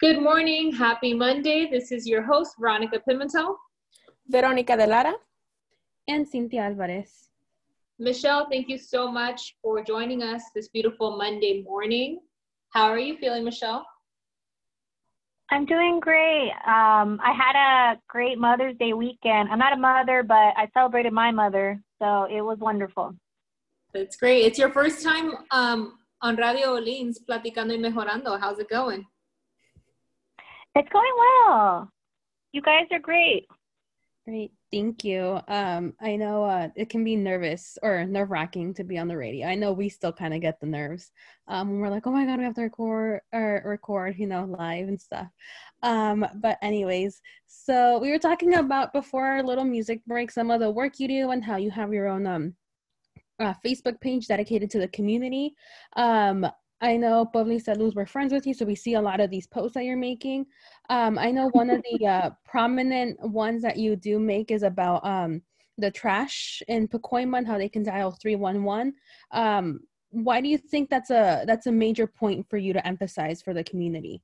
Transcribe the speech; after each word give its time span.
Good 0.00 0.22
morning. 0.22 0.72
Happy 0.72 1.12
Monday. 1.12 1.68
This 1.70 1.92
is 1.92 2.06
your 2.06 2.22
host, 2.22 2.54
Veronica 2.58 3.02
Pimentel. 3.06 3.54
Veronica 4.28 4.74
de 4.74 4.86
Lara. 4.86 5.12
And 6.08 6.26
Cynthia 6.26 6.62
Alvarez. 6.62 7.28
Michelle, 7.98 8.48
thank 8.50 8.70
you 8.70 8.78
so 8.78 9.12
much 9.12 9.56
for 9.60 9.84
joining 9.84 10.22
us 10.22 10.42
this 10.54 10.68
beautiful 10.68 11.18
Monday 11.18 11.62
morning. 11.64 12.20
How 12.70 12.84
are 12.84 12.98
you 12.98 13.18
feeling, 13.18 13.44
Michelle? 13.44 13.84
I'm 15.50 15.66
doing 15.66 16.00
great. 16.00 16.48
Um, 16.66 17.20
I 17.22 17.34
had 17.36 17.56
a 17.56 18.00
great 18.08 18.38
Mother's 18.38 18.78
Day 18.78 18.94
weekend. 18.94 19.50
I'm 19.50 19.58
not 19.58 19.74
a 19.74 19.76
mother, 19.76 20.22
but 20.22 20.54
I 20.56 20.66
celebrated 20.72 21.12
my 21.12 21.30
mother, 21.30 21.78
so 22.00 22.24
it 22.24 22.40
was 22.40 22.56
wonderful. 22.58 23.14
That's 23.92 24.16
great. 24.16 24.46
It's 24.46 24.58
your 24.58 24.70
first 24.70 25.02
time 25.04 25.32
um, 25.50 25.98
on 26.22 26.36
Radio 26.36 26.70
Orleans, 26.72 27.20
Platicando 27.28 27.78
y 27.78 27.86
Mejorando. 27.86 28.40
How's 28.40 28.60
it 28.60 28.70
going? 28.70 29.04
It's 30.74 30.88
going 30.92 31.12
well. 31.18 31.90
You 32.52 32.62
guys 32.62 32.86
are 32.92 33.00
great. 33.00 33.46
Great. 34.26 34.52
Thank 34.70 35.02
you. 35.02 35.40
Um, 35.48 35.94
I 36.00 36.14
know 36.14 36.44
uh, 36.44 36.68
it 36.76 36.90
can 36.90 37.02
be 37.02 37.16
nervous 37.16 37.76
or 37.82 38.04
nerve 38.04 38.30
wracking 38.30 38.74
to 38.74 38.84
be 38.84 38.98
on 38.98 39.08
the 39.08 39.16
radio. 39.16 39.48
I 39.48 39.56
know 39.56 39.72
we 39.72 39.88
still 39.88 40.12
kind 40.12 40.34
of 40.34 40.40
get 40.40 40.60
the 40.60 40.66
nerves 40.66 41.10
um, 41.48 41.70
when 41.70 41.80
we're 41.80 41.88
like, 41.88 42.06
oh 42.06 42.12
my 42.12 42.24
God, 42.24 42.38
we 42.38 42.44
have 42.44 42.54
to 42.54 42.62
record 42.62 43.22
or 43.32 43.62
record, 43.64 44.16
you 44.18 44.26
know, 44.28 44.44
live 44.44 44.86
and 44.86 45.00
stuff. 45.00 45.26
Um, 45.82 46.24
but, 46.36 46.58
anyways, 46.62 47.20
so 47.46 47.98
we 47.98 48.10
were 48.10 48.18
talking 48.18 48.54
about 48.54 48.92
before 48.92 49.26
our 49.26 49.42
little 49.42 49.64
music 49.64 50.04
break 50.06 50.30
some 50.30 50.50
of 50.50 50.60
the 50.60 50.70
work 50.70 51.00
you 51.00 51.08
do 51.08 51.30
and 51.30 51.42
how 51.42 51.56
you 51.56 51.70
have 51.70 51.92
your 51.92 52.06
own 52.06 52.26
um, 52.26 52.54
uh, 53.40 53.54
Facebook 53.64 54.00
page 54.00 54.28
dedicated 54.28 54.70
to 54.70 54.78
the 54.78 54.88
community. 54.88 55.54
Um, 55.96 56.46
I 56.82 56.96
know 56.96 57.26
Pueblo 57.26 57.56
Salud, 57.56 57.94
we're 57.94 58.06
friends 58.06 58.32
with 58.32 58.46
you, 58.46 58.54
so 58.54 58.64
we 58.64 58.74
see 58.74 58.94
a 58.94 59.00
lot 59.00 59.20
of 59.20 59.30
these 59.30 59.46
posts 59.46 59.74
that 59.74 59.84
you're 59.84 59.98
making. 59.98 60.46
Um, 60.88 61.18
I 61.18 61.30
know 61.30 61.48
one 61.50 61.68
of 61.68 61.82
the 61.90 62.06
uh, 62.06 62.30
prominent 62.44 63.20
ones 63.20 63.62
that 63.62 63.76
you 63.76 63.96
do 63.96 64.18
make 64.18 64.50
is 64.50 64.62
about 64.62 65.04
um, 65.04 65.42
the 65.76 65.90
trash 65.90 66.62
in 66.68 66.88
Pacoima 66.88 67.38
and 67.38 67.46
how 67.46 67.58
they 67.58 67.68
can 67.68 67.82
dial 67.82 68.12
311. 68.12 68.94
Um, 69.32 69.80
why 70.10 70.40
do 70.40 70.48
you 70.48 70.58
think 70.58 70.88
that's 70.88 71.10
a 71.10 71.44
that's 71.46 71.66
a 71.66 71.72
major 71.72 72.06
point 72.06 72.48
for 72.48 72.56
you 72.56 72.72
to 72.72 72.84
emphasize 72.86 73.42
for 73.42 73.54
the 73.54 73.62
community? 73.62 74.22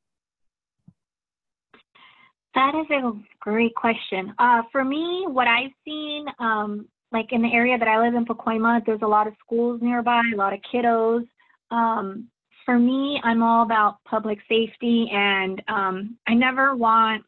That 2.55 2.75
is 2.75 2.87
a 2.91 3.13
great 3.39 3.75
question. 3.75 4.33
Uh, 4.39 4.63
for 4.73 4.83
me, 4.83 5.27
what 5.29 5.47
I've 5.47 5.71
seen, 5.85 6.25
um, 6.39 6.89
like 7.13 7.27
in 7.33 7.43
the 7.43 7.53
area 7.53 7.79
that 7.79 7.87
I 7.87 8.01
live 8.01 8.15
in, 8.15 8.25
Pacoima, 8.25 8.85
there's 8.87 9.03
a 9.03 9.07
lot 9.07 9.27
of 9.27 9.35
schools 9.45 9.81
nearby, 9.83 10.23
a 10.33 10.37
lot 10.37 10.55
of 10.55 10.61
kiddos. 10.73 11.27
Um, 11.71 12.29
for 12.67 12.79
me, 12.79 13.19
I'm 13.25 13.43
all 13.43 13.63
about 13.63 14.03
public 14.05 14.41
safety, 14.49 15.09
and 15.13 15.63
um, 15.69 16.19
I 16.27 16.35
never 16.35 16.75
want 16.75 17.25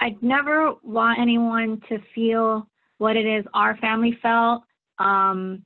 I 0.00 0.16
never 0.20 0.74
want 0.82 1.20
anyone 1.20 1.80
to 1.88 1.98
feel 2.14 2.66
what 2.98 3.16
it 3.16 3.26
is 3.26 3.44
our 3.54 3.76
family 3.78 4.18
felt 4.20 4.62
um, 4.98 5.64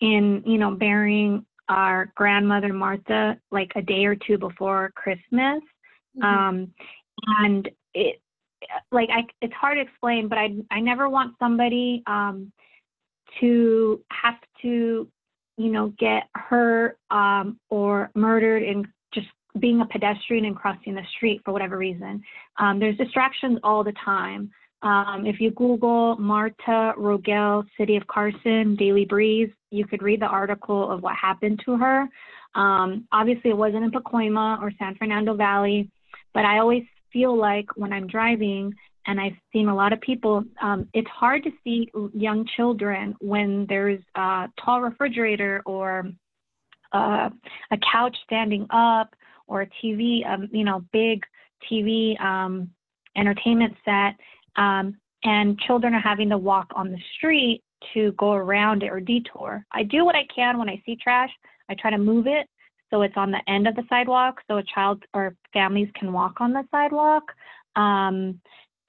in 0.00 0.42
you 0.44 0.58
know 0.58 0.72
burying 0.72 1.46
our 1.68 2.12
grandmother 2.16 2.72
Martha 2.72 3.38
like 3.50 3.72
a 3.76 3.82
day 3.82 4.04
or 4.04 4.16
two 4.16 4.36
before 4.36 4.92
Christmas, 4.96 5.62
mm-hmm. 6.18 6.24
um, 6.24 6.72
and 7.38 7.70
it 7.94 8.20
like 8.90 9.08
I 9.10 9.22
it's 9.40 9.54
hard 9.54 9.76
to 9.76 9.82
explain, 9.82 10.26
but 10.26 10.38
I 10.38 10.56
I 10.72 10.80
never 10.80 11.08
want 11.08 11.36
somebody 11.38 12.02
um, 12.08 12.50
to 13.40 14.02
have 14.10 14.38
to 14.62 15.08
you 15.56 15.70
know, 15.70 15.92
get 15.98 16.24
hurt 16.34 16.98
um, 17.10 17.58
or 17.70 18.10
murdered 18.14 18.62
in 18.62 18.86
just 19.12 19.26
being 19.58 19.80
a 19.80 19.86
pedestrian 19.86 20.44
and 20.44 20.56
crossing 20.56 20.94
the 20.94 21.02
street 21.16 21.40
for 21.44 21.52
whatever 21.52 21.78
reason. 21.78 22.22
Um, 22.58 22.80
there's 22.80 22.96
distractions 22.96 23.58
all 23.62 23.84
the 23.84 23.94
time. 24.04 24.50
Um, 24.82 25.24
if 25.26 25.40
you 25.40 25.50
Google 25.52 26.16
Marta 26.16 26.92
Rogel, 26.98 27.64
City 27.78 27.96
of 27.96 28.06
Carson, 28.06 28.76
Daily 28.76 29.06
Breeze, 29.06 29.50
you 29.70 29.86
could 29.86 30.02
read 30.02 30.20
the 30.20 30.26
article 30.26 30.90
of 30.90 31.02
what 31.02 31.14
happened 31.16 31.62
to 31.64 31.76
her. 31.76 32.08
Um, 32.54 33.08
obviously, 33.10 33.50
it 33.50 33.56
wasn't 33.56 33.84
in 33.84 33.90
Pacoima 33.90 34.60
or 34.60 34.70
San 34.78 34.94
Fernando 34.96 35.34
Valley, 35.34 35.90
but 36.34 36.44
I 36.44 36.58
always 36.58 36.84
feel 37.12 37.36
like 37.36 37.66
when 37.76 37.92
I'm 37.92 38.06
driving 38.06 38.74
and 39.06 39.20
I've 39.20 39.36
seen 39.52 39.68
a 39.68 39.74
lot 39.74 39.92
of 39.92 40.00
people. 40.00 40.44
Um, 40.62 40.88
it's 40.94 41.08
hard 41.08 41.42
to 41.44 41.50
see 41.62 41.90
young 42.12 42.46
children 42.56 43.14
when 43.20 43.66
there's 43.68 44.00
a 44.14 44.48
tall 44.62 44.80
refrigerator 44.80 45.62
or 45.66 46.10
uh, 46.92 47.28
a 47.70 47.78
couch 47.92 48.16
standing 48.24 48.66
up 48.70 49.14
or 49.46 49.62
a 49.62 49.68
TV, 49.82 50.26
um, 50.26 50.48
you 50.52 50.64
know, 50.64 50.84
big 50.92 51.22
TV 51.70 52.18
um, 52.20 52.70
entertainment 53.16 53.74
set, 53.84 54.14
um, 54.56 54.96
and 55.24 55.58
children 55.60 55.94
are 55.94 56.00
having 56.00 56.28
to 56.30 56.38
walk 56.38 56.68
on 56.74 56.90
the 56.90 56.98
street 57.16 57.62
to 57.92 58.12
go 58.12 58.32
around 58.32 58.82
it 58.82 58.90
or 58.90 59.00
detour. 59.00 59.64
I 59.72 59.82
do 59.82 60.04
what 60.04 60.14
I 60.14 60.26
can 60.34 60.58
when 60.58 60.68
I 60.68 60.82
see 60.86 60.96
trash. 60.96 61.30
I 61.68 61.74
try 61.74 61.90
to 61.90 61.98
move 61.98 62.26
it 62.26 62.46
so 62.90 63.02
it's 63.02 63.16
on 63.16 63.30
the 63.30 63.40
end 63.48 63.66
of 63.66 63.74
the 63.74 63.82
sidewalk 63.88 64.40
so 64.46 64.58
a 64.58 64.62
child 64.62 65.02
or 65.14 65.34
families 65.52 65.88
can 65.98 66.12
walk 66.12 66.40
on 66.40 66.52
the 66.52 66.62
sidewalk. 66.70 67.24
Um, 67.76 68.40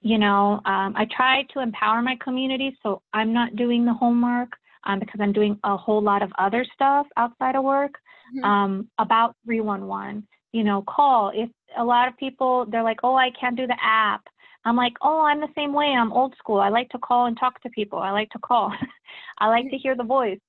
you 0.06 0.20
know, 0.20 0.62
um, 0.66 0.94
I 0.96 1.08
try 1.10 1.42
to 1.52 1.62
empower 1.62 2.00
my 2.00 2.16
community, 2.24 2.78
so 2.84 3.02
I'm 3.12 3.34
not 3.34 3.56
doing 3.56 3.86
the 3.86 3.94
homework 3.94 4.50
um, 4.84 5.00
because 5.00 5.20
I'm 5.20 5.34
doing 5.34 5.58
a 5.64 5.76
whole 5.76 6.00
lot 6.00 6.22
of 6.22 6.32
other 6.38 6.64
stuff 6.76 7.08
outside 7.18 7.56
of 7.56 7.64
work. 7.64 7.96
Mm-hmm. 8.38 8.46
Um, 8.46 8.90
about 9.00 9.36
311, 9.46 10.28
you 10.52 10.64
know, 10.64 10.84
call. 10.84 11.32
If 11.34 11.50
a 11.76 11.84
lot 11.84 12.08
of 12.08 12.16
people, 12.18 12.68
they're 12.70 12.84
like, 12.84 13.00
oh, 13.02 13.16
I 13.16 13.32
can't 13.32 13.58
do 13.58 13.66
the 13.66 13.78
app. 13.82 14.22
I'm 14.64 14.76
like, 14.76 14.94
oh, 15.02 15.22
I'm 15.22 15.42
the 15.42 15.48
same 15.56 15.74
way. 15.74 15.88
I'm 15.88 16.14
old 16.14 16.36
school. 16.38 16.60
I 16.60 16.70
like 16.70 16.90
to 16.90 17.00
call 17.00 17.26
and 17.26 17.36
talk 17.40 17.60
to 17.64 17.70
people. 17.72 17.98
I 17.98 18.12
like 18.12 18.30
to 18.30 18.40
call. 18.40 18.72
I 19.40 19.48
like 19.48 19.72
to 19.72 19.78
hear 19.78 19.96
the 19.96 20.04
voice. 20.04 20.40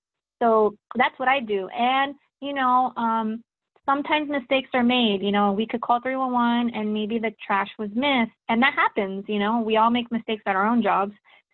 So 0.42 0.76
that's 0.96 1.18
what 1.18 1.28
I 1.28 1.40
do. 1.40 1.66
And, 1.68 2.14
you 2.42 2.52
know, 2.52 2.92
um, 2.98 3.42
sometimes 3.86 4.28
mistakes 4.28 4.68
are 4.74 4.82
made. 4.82 5.22
You 5.22 5.32
know, 5.32 5.52
we 5.52 5.66
could 5.66 5.80
call 5.80 6.00
311 6.00 6.74
and 6.74 6.92
maybe 6.92 7.18
the 7.18 7.32
trash 7.46 7.68
was 7.78 7.88
missed, 7.94 8.36
and 8.48 8.60
that 8.62 8.74
happens. 8.74 9.24
You 9.28 9.38
know, 9.38 9.60
we 9.60 9.76
all 9.76 9.90
make 9.90 10.10
mistakes 10.12 10.42
at 10.46 10.56
our 10.56 10.66
own 10.66 10.82
jobs. 10.82 11.12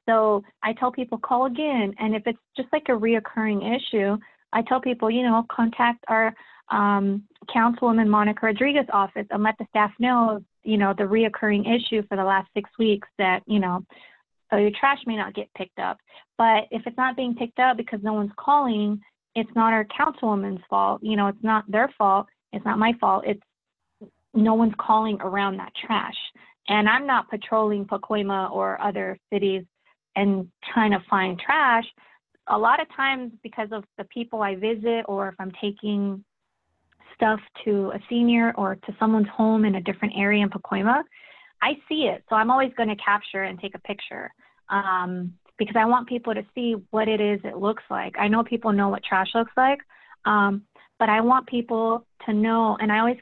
So 0.09 0.43
I 0.63 0.73
tell 0.73 0.91
people 0.91 1.19
call 1.19 1.47
again, 1.47 1.95
and 1.99 2.17
if 2.17 2.23
it's 2.27 2.39
just 2.57 2.69
like 2.73 2.89
a 2.89 2.93
reoccurring 2.93 3.77
issue, 3.77 4.19
I 4.53 4.63
tell 4.63 4.81
people, 4.81 5.11
you 5.11 5.23
know, 5.23 5.47
contact 5.51 6.05
our 6.09 6.35
um, 6.71 7.23
Councilwoman 7.55 8.09
Monica 8.09 8.47
Rodriguez 8.47 8.87
office 8.93 9.27
and 9.31 9.43
let 9.43 9.57
the 9.59 9.67
staff 9.71 9.93
know, 9.99 10.43
you 10.65 10.77
know, 10.77 10.95
the 10.97 11.05
reoccurring 11.05 11.63
issue 11.63 12.03
for 12.09 12.17
the 12.17 12.25
last 12.25 12.49
six 12.55 12.69
weeks 12.79 13.09
that, 13.19 13.41
you 13.47 13.61
know, 13.61 13.85
uh, 14.53 14.57
your 14.57 14.71
trash 14.79 14.99
may 15.07 15.17
not 15.17 15.35
get 15.35 15.53
picked 15.57 15.79
up. 15.79 15.99
But 16.37 16.65
if 16.71 16.83
it's 16.87 16.97
not 16.97 17.17
being 17.17 17.35
picked 17.35 17.59
up 17.59 17.77
because 17.77 18.01
no 18.03 18.13
one's 18.13 18.33
calling, 18.37 19.01
it's 19.35 19.51
not 19.55 19.73
our 19.73 19.85
councilwoman's 19.85 20.63
fault. 20.69 21.01
You 21.03 21.17
know, 21.17 21.29
it's 21.29 21.43
not 21.43 21.71
their 21.71 21.93
fault. 21.97 22.27
It's 22.53 22.65
not 22.65 22.79
my 22.79 22.93
fault. 23.01 23.25
It's 23.27 23.43
no 24.35 24.55
one's 24.55 24.75
calling 24.79 25.19
around 25.21 25.57
that 25.59 25.73
trash. 25.87 26.17
And 26.69 26.89
I'm 26.89 27.07
not 27.07 27.29
patrolling 27.31 27.87
Pacoima 27.87 28.51
or 28.51 28.81
other 28.81 29.19
cities 29.33 29.65
and 30.17 30.49
trying 30.73 30.93
to 30.93 31.03
find 31.09 31.41
trash. 31.41 31.85
A 32.49 32.59
lot 32.59 32.81
of 32.81 32.87
times, 32.95 33.33
because 33.43 33.69
of 33.73 33.85
the 33.99 34.05
people 34.05 34.43
I 34.43 34.55
visit, 34.55 35.05
or 35.07 35.29
if 35.29 35.35
I'm 35.39 35.53
taking 35.61 36.25
stuff 37.15 37.41
to 37.65 37.93
a 37.95 38.01
senior 38.09 38.53
or 38.57 38.77
to 38.77 38.97
someone's 38.99 39.29
home 39.29 39.65
in 39.65 39.77
a 39.77 39.81
different 39.81 40.15
area 40.17 40.43
in 40.43 40.51
Pacoima, 40.51 41.03
I 41.63 41.75
see 41.89 42.11
it. 42.13 42.25
So 42.29 42.37
I'm 42.37 42.51
always 42.51 42.73
going 42.77 42.89
to 42.89 42.97
capture 42.97 43.45
and 43.45 43.61
take 43.61 43.75
a 43.75 43.79
picture. 43.79 44.33
Um, 44.69 45.35
because 45.65 45.81
I 45.81 45.87
want 45.87 46.09
people 46.09 46.35
to 46.35 46.45
see 46.55 46.77
what 46.91 47.09
it 47.09 47.21
is 47.21 47.41
it 47.45 47.57
looks 47.57 47.83
like. 47.91 48.15
I 48.19 48.29
know 48.29 48.43
people 48.43 48.73
know 48.73 48.89
what 48.89 49.05
trash 49.05 49.29
looks 49.35 49.53
like, 49.57 49.81
um, 50.25 50.63
but 50.99 51.09
I 51.09 51.21
want 51.21 51.47
people 51.47 52.07
to 52.27 52.33
know, 52.33 52.77
and 52.81 52.93
I 52.93 52.99
always 52.99 53.19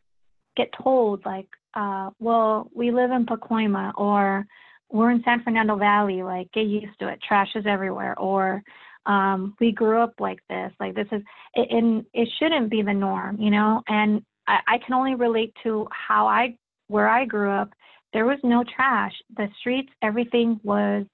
get 0.56 0.69
told, 0.82 1.25
like, 1.25 1.48
uh, 1.75 2.10
well, 2.19 2.69
we 2.75 2.90
live 2.90 3.10
in 3.10 3.26
Pacoima, 3.26 3.92
or 3.96 4.46
we're 4.90 5.10
in 5.10 5.22
San 5.25 5.42
Fernando 5.42 5.76
Valley, 5.76 6.22
like, 6.22 6.50
get 6.52 6.66
used 6.66 6.98
to 6.98 7.08
it. 7.08 7.20
Trash 7.26 7.48
is 7.54 7.64
everywhere, 7.66 8.19
or 8.19 8.62
um, 9.06 9.54
we 9.60 9.72
grew 9.72 10.02
up 10.02 10.14
like 10.19 10.40
this. 10.48 10.72
Like, 10.81 10.94
this 10.94 11.06
is, 11.12 11.22
and 11.54 12.04
it 12.12 12.28
shouldn't 12.38 12.70
be 12.70 12.82
the 12.82 12.93
norm, 12.93 13.40
you 13.40 13.50
know? 13.50 13.82
And 13.88 14.22
I, 14.46 14.58
I 14.66 14.78
can 14.84 14.94
only 14.94 15.14
relate 15.14 15.54
to 15.62 15.86
how 15.90 16.26
I, 16.26 16.56
where 16.88 17.08
I 17.08 17.25
grew 17.25 17.50
up, 17.50 17.70
there 18.12 18.26
was 18.26 18.38
no 18.43 18.64
trash. 18.76 19.12
The 19.36 19.48
streets, 19.60 19.90
everything 20.02 20.60
was 20.64 21.06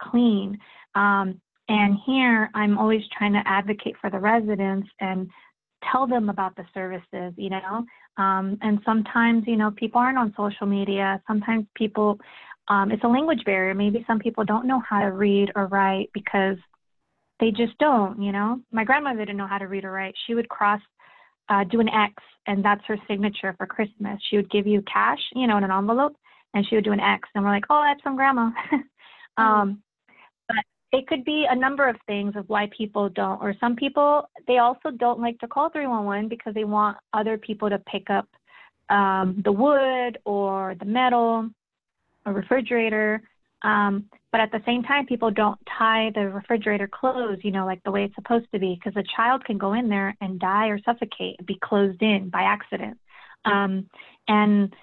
clean. 0.00 0.58
Um, 0.94 1.40
and 1.68 1.96
here 2.06 2.50
I'm 2.54 2.78
always 2.78 3.02
trying 3.16 3.34
to 3.34 3.42
advocate 3.44 3.96
for 4.00 4.10
the 4.10 4.18
residents 4.18 4.88
and 5.00 5.28
tell 5.90 6.06
them 6.06 6.28
about 6.28 6.56
the 6.56 6.64
services, 6.74 7.34
you 7.36 7.50
know. 7.50 7.84
Um, 8.16 8.58
and 8.62 8.80
sometimes, 8.84 9.44
you 9.46 9.56
know, 9.56 9.70
people 9.70 10.00
aren't 10.00 10.18
on 10.18 10.34
social 10.36 10.66
media. 10.66 11.22
Sometimes 11.26 11.66
people, 11.74 12.18
um, 12.68 12.90
it's 12.90 13.04
a 13.04 13.08
language 13.08 13.44
barrier. 13.44 13.74
Maybe 13.74 14.04
some 14.06 14.18
people 14.18 14.44
don't 14.44 14.66
know 14.66 14.82
how 14.88 15.00
to 15.00 15.12
read 15.12 15.52
or 15.54 15.66
write 15.66 16.10
because 16.14 16.56
they 17.38 17.50
just 17.50 17.78
don't, 17.78 18.20
you 18.20 18.32
know. 18.32 18.60
My 18.72 18.84
grandmother 18.84 19.20
didn't 19.20 19.36
know 19.36 19.46
how 19.46 19.58
to 19.58 19.68
read 19.68 19.84
or 19.84 19.92
write. 19.92 20.14
She 20.26 20.34
would 20.34 20.48
cross 20.48 20.80
uh, 21.48 21.64
do 21.64 21.80
an 21.80 21.88
X, 21.88 22.14
and 22.46 22.64
that's 22.64 22.84
her 22.86 22.98
signature 23.08 23.54
for 23.56 23.66
Christmas. 23.66 24.20
She 24.28 24.36
would 24.36 24.50
give 24.50 24.66
you 24.66 24.82
cash, 24.92 25.20
you 25.34 25.46
know, 25.46 25.56
in 25.56 25.64
an 25.64 25.70
envelope, 25.70 26.16
and 26.54 26.66
she 26.66 26.74
would 26.74 26.84
do 26.84 26.92
an 26.92 27.00
X, 27.00 27.28
and 27.34 27.44
we're 27.44 27.50
like, 27.50 27.64
oh, 27.70 27.82
that's 27.86 28.02
from 28.02 28.16
grandma. 28.16 28.50
um, 29.36 29.80
but 29.80 29.87
it 30.92 31.06
could 31.06 31.24
be 31.24 31.46
a 31.48 31.54
number 31.54 31.88
of 31.88 31.96
things 32.06 32.34
of 32.36 32.48
why 32.48 32.68
people 32.76 33.08
don't, 33.10 33.40
or 33.42 33.54
some 33.60 33.76
people 33.76 34.28
they 34.46 34.58
also 34.58 34.90
don't 34.90 35.20
like 35.20 35.38
to 35.40 35.48
call 35.48 35.68
311 35.70 36.28
because 36.28 36.54
they 36.54 36.64
want 36.64 36.96
other 37.12 37.36
people 37.36 37.68
to 37.68 37.78
pick 37.78 38.08
up 38.10 38.26
um, 38.88 39.40
the 39.44 39.52
wood 39.52 40.18
or 40.24 40.74
the 40.78 40.86
metal 40.86 41.50
or 42.24 42.32
refrigerator. 42.32 43.22
Um, 43.62 44.04
but 44.30 44.40
at 44.40 44.52
the 44.52 44.62
same 44.64 44.82
time, 44.82 45.06
people 45.06 45.30
don't 45.30 45.58
tie 45.78 46.10
the 46.14 46.28
refrigerator 46.28 46.88
closed, 46.88 47.44
you 47.44 47.50
know, 47.50 47.66
like 47.66 47.82
the 47.82 47.90
way 47.90 48.04
it's 48.04 48.14
supposed 48.14 48.46
to 48.52 48.58
be, 48.58 48.74
because 48.74 48.96
a 48.96 49.16
child 49.16 49.44
can 49.44 49.58
go 49.58 49.72
in 49.72 49.88
there 49.88 50.16
and 50.20 50.38
die 50.38 50.68
or 50.68 50.78
suffocate, 50.84 51.44
be 51.44 51.58
closed 51.62 52.00
in 52.02 52.30
by 52.30 52.42
accident. 52.42 52.98
Um, 53.44 53.88
and 54.26 54.74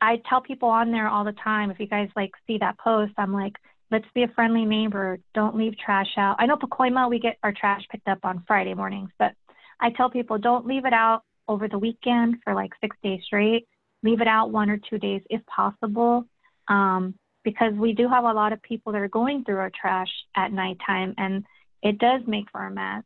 I 0.00 0.20
tell 0.28 0.40
people 0.40 0.68
on 0.68 0.92
there 0.92 1.08
all 1.08 1.24
the 1.24 1.32
time, 1.32 1.70
if 1.70 1.80
you 1.80 1.86
guys 1.86 2.08
like 2.14 2.32
see 2.46 2.58
that 2.58 2.78
post, 2.78 3.12
I'm 3.16 3.32
like, 3.32 3.54
let's 3.90 4.06
be 4.14 4.22
a 4.22 4.28
friendly 4.28 4.64
neighbor. 4.64 5.18
Don't 5.34 5.56
leave 5.56 5.78
trash 5.78 6.12
out. 6.16 6.36
I 6.38 6.46
know 6.46 6.56
Pacoima, 6.56 7.08
we 7.08 7.18
get 7.18 7.38
our 7.42 7.52
trash 7.52 7.82
picked 7.90 8.08
up 8.08 8.20
on 8.24 8.44
Friday 8.46 8.74
mornings, 8.74 9.10
but 9.18 9.32
I 9.80 9.90
tell 9.90 10.10
people 10.10 10.38
don't 10.38 10.66
leave 10.66 10.84
it 10.84 10.92
out 10.92 11.22
over 11.46 11.68
the 11.68 11.78
weekend 11.78 12.36
for 12.44 12.54
like 12.54 12.72
six 12.80 12.96
days 13.02 13.20
straight. 13.24 13.66
Leave 14.02 14.20
it 14.20 14.28
out 14.28 14.50
one 14.50 14.70
or 14.70 14.78
two 14.78 14.98
days 14.98 15.22
if 15.30 15.44
possible. 15.46 16.24
Um, 16.68 17.14
because 17.44 17.72
we 17.72 17.92
do 17.94 18.08
have 18.08 18.24
a 18.24 18.32
lot 18.32 18.52
of 18.52 18.60
people 18.62 18.92
that 18.92 19.00
are 19.00 19.08
going 19.08 19.44
through 19.44 19.56
our 19.56 19.70
trash 19.70 20.08
at 20.36 20.52
nighttime 20.52 21.14
and 21.16 21.44
it 21.82 21.98
does 21.98 22.20
make 22.26 22.50
for 22.50 22.66
a 22.66 22.70
mess. 22.70 23.04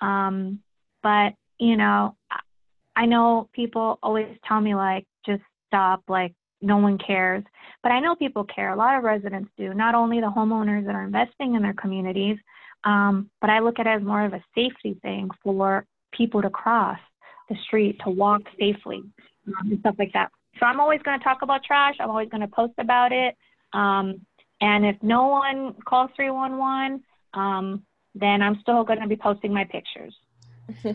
Um, 0.00 0.60
but, 1.02 1.34
you 1.58 1.76
know, 1.76 2.16
I 2.96 3.06
know 3.06 3.48
people 3.52 3.98
always 4.02 4.36
tell 4.48 4.60
me, 4.60 4.74
like, 4.74 5.06
just 5.26 5.42
stop, 5.68 6.02
like, 6.08 6.34
no 6.64 6.78
one 6.78 6.98
cares. 6.98 7.44
But 7.82 7.92
I 7.92 8.00
know 8.00 8.14
people 8.14 8.44
care. 8.44 8.72
A 8.72 8.76
lot 8.76 8.96
of 8.96 9.04
residents 9.04 9.50
do, 9.58 9.74
not 9.74 9.94
only 9.94 10.20
the 10.20 10.32
homeowners 10.34 10.86
that 10.86 10.94
are 10.94 11.04
investing 11.04 11.54
in 11.54 11.62
their 11.62 11.74
communities, 11.74 12.38
um, 12.84 13.30
but 13.40 13.50
I 13.50 13.60
look 13.60 13.78
at 13.78 13.86
it 13.86 13.90
as 13.90 14.02
more 14.02 14.24
of 14.24 14.32
a 14.32 14.42
safety 14.54 14.98
thing 15.02 15.30
for 15.42 15.86
people 16.12 16.42
to 16.42 16.50
cross 16.50 16.98
the 17.48 17.56
street, 17.66 18.00
to 18.04 18.10
walk 18.10 18.42
safely, 18.58 19.02
um, 19.46 19.70
and 19.70 19.80
stuff 19.80 19.96
like 19.98 20.12
that. 20.14 20.30
So 20.58 20.66
I'm 20.66 20.80
always 20.80 21.02
going 21.02 21.18
to 21.18 21.24
talk 21.24 21.42
about 21.42 21.64
trash. 21.64 21.96
I'm 22.00 22.10
always 22.10 22.28
going 22.28 22.40
to 22.40 22.48
post 22.48 22.74
about 22.78 23.12
it. 23.12 23.36
Um, 23.72 24.20
and 24.60 24.86
if 24.86 24.96
no 25.02 25.26
one 25.26 25.74
calls 25.84 26.10
311, 26.16 27.02
um, 27.34 27.82
then 28.14 28.40
I'm 28.40 28.58
still 28.60 28.84
going 28.84 29.00
to 29.00 29.08
be 29.08 29.16
posting 29.16 29.52
my 29.52 29.64
pictures. 29.64 30.14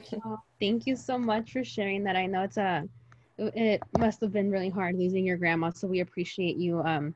thank 0.59 0.87
you 0.87 0.95
so 0.95 1.17
much 1.17 1.51
for 1.51 1.63
sharing 1.63 2.03
that. 2.05 2.15
I 2.15 2.25
know 2.25 2.43
it's 2.43 2.57
a, 2.57 2.87
it 3.39 3.81
must 3.97 4.21
have 4.21 4.31
been 4.31 4.51
really 4.51 4.69
hard 4.69 4.97
losing 4.97 5.25
your 5.25 5.37
grandma. 5.37 5.71
So 5.71 5.87
we 5.87 6.01
appreciate 6.01 6.57
you 6.57 6.81
um, 6.81 7.15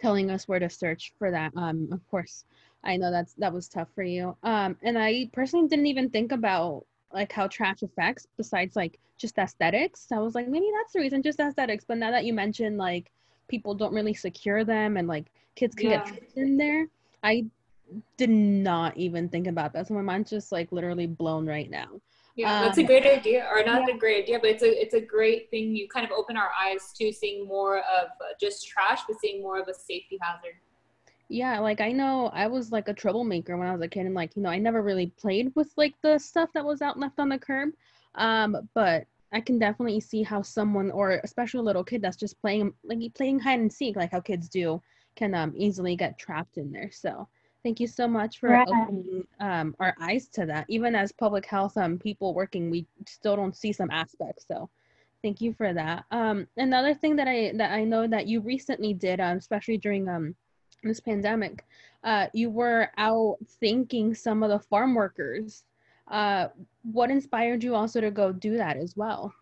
telling 0.00 0.30
us 0.30 0.46
where 0.48 0.58
to 0.58 0.70
search 0.70 1.12
for 1.18 1.30
that. 1.30 1.52
Um, 1.56 1.88
of 1.92 2.06
course, 2.10 2.44
I 2.84 2.96
know 2.96 3.10
that's 3.10 3.34
that 3.34 3.52
was 3.52 3.68
tough 3.68 3.88
for 3.94 4.02
you. 4.02 4.36
Um, 4.42 4.76
and 4.82 4.98
I 4.98 5.28
personally 5.32 5.68
didn't 5.68 5.86
even 5.86 6.10
think 6.10 6.32
about 6.32 6.86
like 7.12 7.32
how 7.32 7.46
trash 7.46 7.82
affects 7.82 8.26
besides 8.36 8.76
like 8.76 8.98
just 9.18 9.38
aesthetics. 9.38 10.12
I 10.12 10.18
was 10.18 10.34
like, 10.34 10.48
maybe 10.48 10.70
that's 10.76 10.92
the 10.92 11.00
reason, 11.00 11.22
just 11.22 11.40
aesthetics. 11.40 11.84
But 11.86 11.98
now 11.98 12.10
that 12.10 12.24
you 12.24 12.32
mentioned 12.32 12.78
like 12.78 13.10
people 13.48 13.74
don't 13.74 13.94
really 13.94 14.14
secure 14.14 14.64
them 14.64 14.96
and 14.96 15.08
like 15.08 15.26
kids 15.54 15.74
can 15.74 15.90
yeah. 15.90 16.04
get 16.04 16.22
in 16.36 16.56
there. 16.56 16.86
I 17.22 17.46
did 18.16 18.30
not 18.30 18.96
even 18.96 19.28
think 19.28 19.46
about 19.46 19.72
that. 19.72 19.86
So 19.86 19.94
my 19.94 20.02
mind's 20.02 20.30
just 20.30 20.52
like 20.52 20.72
literally 20.72 21.06
blown 21.06 21.46
right 21.46 21.70
now. 21.70 22.00
Yeah, 22.36 22.60
that's 22.60 22.76
a 22.76 22.82
um, 22.82 22.86
great 22.86 23.06
idea, 23.06 23.48
or 23.50 23.64
not 23.64 23.88
yeah. 23.88 23.94
a 23.94 23.98
great 23.98 24.24
idea, 24.24 24.38
but 24.38 24.50
it's 24.50 24.62
a 24.62 24.68
it's 24.68 24.94
a 24.94 25.00
great 25.00 25.50
thing. 25.50 25.74
You 25.74 25.88
kind 25.88 26.04
of 26.04 26.12
open 26.12 26.36
our 26.36 26.50
eyes 26.62 26.92
to 26.98 27.10
seeing 27.10 27.46
more 27.46 27.78
of 27.78 28.08
uh, 28.20 28.34
just 28.38 28.68
trash, 28.68 29.00
but 29.08 29.18
seeing 29.18 29.42
more 29.42 29.58
of 29.58 29.68
a 29.68 29.74
safety 29.74 30.18
hazard. 30.20 30.56
Yeah, 31.28 31.58
like 31.60 31.80
I 31.80 31.92
know 31.92 32.30
I 32.34 32.46
was 32.46 32.70
like 32.70 32.88
a 32.88 32.94
troublemaker 32.94 33.56
when 33.56 33.66
I 33.66 33.72
was 33.72 33.80
a 33.80 33.88
kid, 33.88 34.04
and 34.04 34.14
like 34.14 34.36
you 34.36 34.42
know 34.42 34.50
I 34.50 34.58
never 34.58 34.82
really 34.82 35.06
played 35.18 35.50
with 35.56 35.72
like 35.78 35.94
the 36.02 36.18
stuff 36.18 36.50
that 36.52 36.64
was 36.64 36.82
out 36.82 36.98
left 36.98 37.18
on 37.18 37.30
the 37.30 37.38
curb. 37.38 37.70
Um, 38.16 38.68
but 38.74 39.06
I 39.32 39.40
can 39.40 39.58
definitely 39.58 40.00
see 40.00 40.22
how 40.22 40.42
someone, 40.42 40.90
or 40.90 41.20
especially 41.24 41.60
a 41.60 41.64
little 41.64 41.84
kid 41.84 42.02
that's 42.02 42.16
just 42.16 42.40
playing, 42.40 42.72
like 42.84 42.98
playing 43.14 43.38
hide 43.38 43.60
and 43.60 43.72
seek, 43.72 43.96
like 43.96 44.12
how 44.12 44.20
kids 44.20 44.48
do, 44.48 44.80
can 45.16 45.34
um, 45.34 45.52
easily 45.56 45.96
get 45.96 46.18
trapped 46.18 46.58
in 46.58 46.70
there. 46.70 46.90
So 46.92 47.28
thank 47.66 47.80
you 47.80 47.88
so 47.88 48.06
much 48.06 48.38
for 48.38 48.50
right. 48.50 48.68
opening 48.68 49.26
um, 49.40 49.74
our 49.80 49.92
eyes 50.00 50.28
to 50.28 50.46
that. 50.46 50.66
Even 50.68 50.94
as 50.94 51.10
public 51.10 51.44
health 51.44 51.76
um, 51.76 51.98
people 51.98 52.32
working, 52.32 52.70
we 52.70 52.86
still 53.06 53.34
don't 53.34 53.56
see 53.56 53.72
some 53.72 53.90
aspects. 53.90 54.44
So 54.46 54.70
thank 55.20 55.40
you 55.40 55.52
for 55.52 55.74
that. 55.74 56.04
Um, 56.12 56.46
another 56.56 56.94
thing 56.94 57.16
that 57.16 57.26
I 57.26 57.50
that 57.56 57.72
I 57.72 57.82
know 57.82 58.06
that 58.06 58.28
you 58.28 58.40
recently 58.40 58.94
did, 58.94 59.18
um, 59.18 59.38
especially 59.38 59.78
during 59.78 60.08
um, 60.08 60.36
this 60.84 61.00
pandemic, 61.00 61.64
uh, 62.04 62.28
you 62.32 62.50
were 62.50 62.88
out 62.98 63.38
thanking 63.60 64.14
some 64.14 64.44
of 64.44 64.50
the 64.50 64.60
farm 64.60 64.94
workers 64.94 65.64
uh, 66.08 66.48
what 66.92 67.10
inspired 67.10 67.64
you 67.64 67.74
also 67.74 68.00
to 68.00 68.10
go 68.10 68.32
do 68.32 68.56
that 68.56 68.76
as 68.76 68.96
well? 68.96 69.34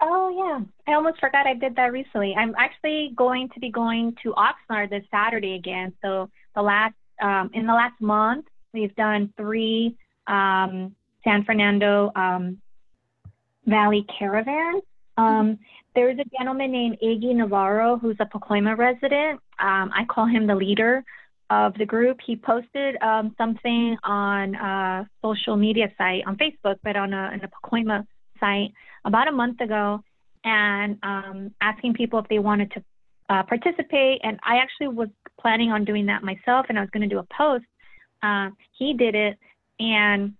Oh 0.00 0.30
yeah, 0.30 0.64
I 0.86 0.96
almost 0.96 1.18
forgot 1.18 1.46
I 1.46 1.54
did 1.54 1.74
that 1.76 1.92
recently. 1.92 2.34
I'm 2.36 2.54
actually 2.56 3.12
going 3.16 3.48
to 3.50 3.60
be 3.60 3.70
going 3.70 4.14
to 4.22 4.32
Oxnard 4.34 4.90
this 4.90 5.02
Saturday 5.10 5.54
again. 5.54 5.92
So 6.02 6.30
the 6.54 6.62
last 6.62 6.94
um, 7.20 7.50
in 7.52 7.66
the 7.66 7.72
last 7.72 8.00
month, 8.00 8.46
we've 8.72 8.94
done 8.94 9.32
three 9.36 9.96
um, 10.28 10.94
San 11.24 11.44
Fernando 11.44 12.12
um, 12.14 12.58
Valley 13.66 14.06
caravans. 14.18 14.82
Um, 15.16 15.58
there's 15.96 16.18
a 16.20 16.24
gentleman 16.38 16.70
named 16.70 16.98
Iggy 17.02 17.34
Navarro 17.34 17.98
who's 17.98 18.16
a 18.20 18.24
Pacoima 18.24 18.78
resident. 18.78 19.40
Um, 19.58 19.90
I 19.92 20.04
call 20.08 20.26
him 20.26 20.46
the 20.46 20.54
leader 20.54 21.02
of 21.50 21.74
the 21.74 21.86
group. 21.86 22.18
He 22.24 22.36
posted 22.36 22.96
um, 23.02 23.34
something 23.36 23.96
on 24.04 24.54
a 24.54 25.08
social 25.22 25.56
media 25.56 25.88
site 25.98 26.22
on 26.24 26.36
Facebook, 26.36 26.76
but 26.84 26.94
on 26.94 27.12
a, 27.12 27.16
on 27.16 27.40
a 27.40 27.48
Pacoima 27.48 28.06
site 28.40 28.72
about 29.04 29.28
a 29.28 29.32
month 29.32 29.60
ago, 29.60 30.02
and 30.44 30.98
um, 31.02 31.54
asking 31.60 31.94
people 31.94 32.18
if 32.18 32.28
they 32.28 32.38
wanted 32.38 32.70
to 32.72 32.84
uh, 33.28 33.42
participate. 33.42 34.20
And 34.22 34.38
I 34.44 34.56
actually 34.56 34.88
was 34.88 35.08
planning 35.40 35.70
on 35.70 35.84
doing 35.84 36.06
that 36.06 36.22
myself, 36.22 36.66
and 36.68 36.78
I 36.78 36.80
was 36.80 36.90
going 36.90 37.08
to 37.08 37.14
do 37.14 37.18
a 37.18 37.26
post. 37.36 37.64
Uh, 38.22 38.50
he 38.78 38.94
did 38.94 39.14
it, 39.14 39.38
and 39.78 40.34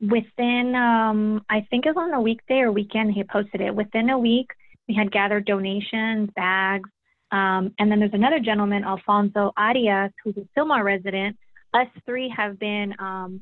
within 0.00 0.74
um, 0.74 1.44
I 1.48 1.66
think 1.70 1.86
it 1.86 1.94
was 1.94 1.96
on 1.98 2.12
a 2.12 2.20
weekday 2.20 2.60
or 2.60 2.72
weekend 2.72 3.12
he 3.14 3.24
posted 3.24 3.60
it. 3.60 3.74
Within 3.74 4.10
a 4.10 4.18
week, 4.18 4.50
we 4.88 4.94
had 4.94 5.10
gathered 5.10 5.46
donations, 5.46 6.28
bags, 6.36 6.90
um, 7.32 7.74
and 7.78 7.90
then 7.90 8.00
there's 8.00 8.12
another 8.12 8.38
gentleman, 8.38 8.84
Alfonso 8.84 9.52
Arias, 9.56 10.12
who's 10.22 10.36
a 10.36 10.46
Sylmar 10.58 10.84
resident. 10.84 11.36
Us 11.72 11.88
three 12.06 12.32
have 12.36 12.58
been 12.58 12.94
um, 12.98 13.40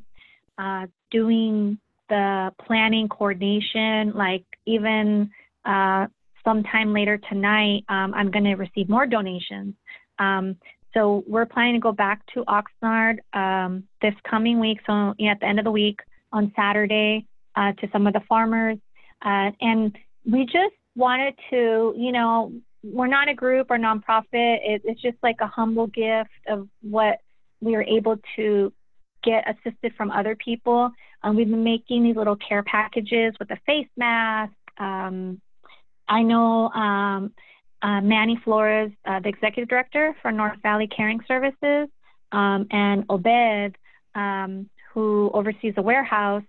uh, 0.56 0.86
doing 1.10 1.78
the 2.08 2.52
planning 2.66 3.08
coordination, 3.08 4.12
like 4.14 4.44
even 4.66 5.30
uh, 5.64 6.06
sometime 6.44 6.92
later 6.92 7.18
tonight, 7.28 7.84
um, 7.88 8.12
I'm 8.14 8.30
going 8.30 8.44
to 8.44 8.54
receive 8.54 8.88
more 8.88 9.06
donations. 9.06 9.74
Um, 10.18 10.56
so 10.94 11.24
we're 11.26 11.46
planning 11.46 11.74
to 11.74 11.80
go 11.80 11.92
back 11.92 12.22
to 12.34 12.44
Oxnard 12.44 13.18
um, 13.32 13.84
this 14.02 14.14
coming 14.28 14.60
week. 14.60 14.78
So 14.86 15.10
at 15.10 15.40
the 15.40 15.46
end 15.46 15.58
of 15.58 15.64
the 15.64 15.70
week 15.70 16.00
on 16.32 16.52
Saturday 16.54 17.26
uh, 17.56 17.72
to 17.72 17.88
some 17.92 18.06
of 18.06 18.12
the 18.12 18.20
farmers, 18.28 18.78
uh, 19.24 19.50
and 19.60 19.96
we 20.30 20.44
just 20.44 20.74
wanted 20.94 21.34
to, 21.50 21.94
you 21.96 22.12
know, 22.12 22.52
we're 22.82 23.06
not 23.06 23.28
a 23.28 23.34
group 23.34 23.70
or 23.70 23.78
nonprofit. 23.78 24.24
It, 24.32 24.82
it's 24.84 25.00
just 25.00 25.16
like 25.22 25.36
a 25.40 25.46
humble 25.46 25.86
gift 25.86 26.30
of 26.48 26.68
what 26.82 27.18
we 27.60 27.74
are 27.76 27.84
able 27.84 28.16
to 28.36 28.72
get 29.22 29.44
assisted 29.48 29.94
from 29.96 30.10
other 30.10 30.36
people. 30.36 30.90
Um, 31.22 31.36
we've 31.36 31.48
been 31.48 31.64
making 31.64 32.02
these 32.02 32.16
little 32.16 32.36
care 32.36 32.62
packages 32.62 33.34
with 33.38 33.50
a 33.50 33.58
face 33.66 33.88
mask. 33.96 34.52
Um, 34.78 35.40
I 36.08 36.22
know 36.22 36.68
um, 36.70 37.32
uh, 37.82 38.00
Manny 38.00 38.40
Flores, 38.44 38.92
uh, 39.04 39.20
the 39.20 39.28
executive 39.28 39.68
director 39.68 40.14
for 40.22 40.32
North 40.32 40.58
Valley 40.62 40.88
Caring 40.88 41.20
Services, 41.26 41.88
um, 42.32 42.66
and 42.70 43.04
Obed, 43.08 43.76
um, 44.14 44.68
who 44.92 45.30
oversees 45.32 45.74
the 45.74 45.82
warehouse. 45.82 46.42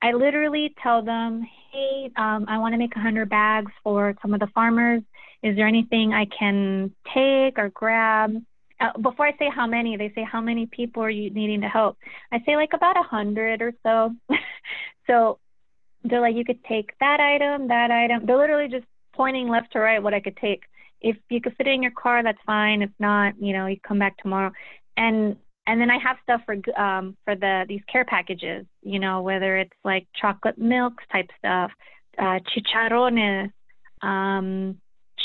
I 0.00 0.12
literally 0.12 0.74
tell 0.82 1.02
them, 1.02 1.46
hey, 1.72 2.10
um, 2.16 2.46
I 2.48 2.58
want 2.58 2.74
to 2.74 2.78
make 2.78 2.94
100 2.94 3.28
bags 3.28 3.70
for 3.82 4.14
some 4.22 4.34
of 4.34 4.40
the 4.40 4.48
farmers 4.48 5.02
is 5.42 5.56
there 5.56 5.66
anything 5.66 6.12
I 6.12 6.26
can 6.26 6.94
take 7.12 7.58
or 7.58 7.68
grab? 7.70 8.34
Uh, 8.82 8.98
before 8.98 9.26
I 9.26 9.32
say 9.38 9.48
how 9.54 9.66
many, 9.66 9.96
they 9.96 10.12
say 10.14 10.24
how 10.24 10.40
many 10.40 10.66
people 10.66 11.02
are 11.04 11.10
you 11.10 11.30
needing 11.30 11.60
to 11.60 11.68
help? 11.68 11.98
I 12.32 12.40
say 12.44 12.56
like 12.56 12.72
about 12.74 12.98
a 12.98 13.02
hundred 13.02 13.62
or 13.62 13.72
so. 13.84 14.10
so 15.06 15.38
they're 16.02 16.20
like, 16.20 16.34
you 16.34 16.44
could 16.44 16.62
take 16.64 16.90
that 16.98 17.20
item, 17.20 17.68
that 17.68 17.92
item. 17.92 18.26
They're 18.26 18.36
literally 18.36 18.68
just 18.68 18.86
pointing 19.14 19.48
left 19.48 19.72
to 19.72 19.78
right 19.78 20.02
what 20.02 20.14
I 20.14 20.20
could 20.20 20.36
take. 20.36 20.64
If 21.00 21.16
you 21.30 21.40
could 21.40 21.54
fit 21.56 21.68
it 21.68 21.74
in 21.74 21.82
your 21.82 21.92
car, 21.92 22.24
that's 22.24 22.38
fine. 22.44 22.82
If 22.82 22.90
not, 22.98 23.34
you 23.40 23.52
know, 23.52 23.66
you 23.66 23.76
come 23.86 24.00
back 24.00 24.16
tomorrow. 24.18 24.50
And 24.96 25.36
and 25.66 25.80
then 25.80 25.90
I 25.90 25.98
have 25.98 26.16
stuff 26.24 26.40
for 26.44 26.56
um 26.80 27.16
for 27.24 27.36
the 27.36 27.64
these 27.68 27.82
care 27.90 28.04
packages, 28.04 28.66
you 28.82 28.98
know, 28.98 29.22
whether 29.22 29.58
it's 29.58 29.76
like 29.84 30.08
chocolate 30.20 30.58
milk 30.58 30.94
type 31.12 31.28
stuff, 31.38 31.70
uh, 32.18 32.40
chicharrones, 32.50 33.52
um, 34.02 34.78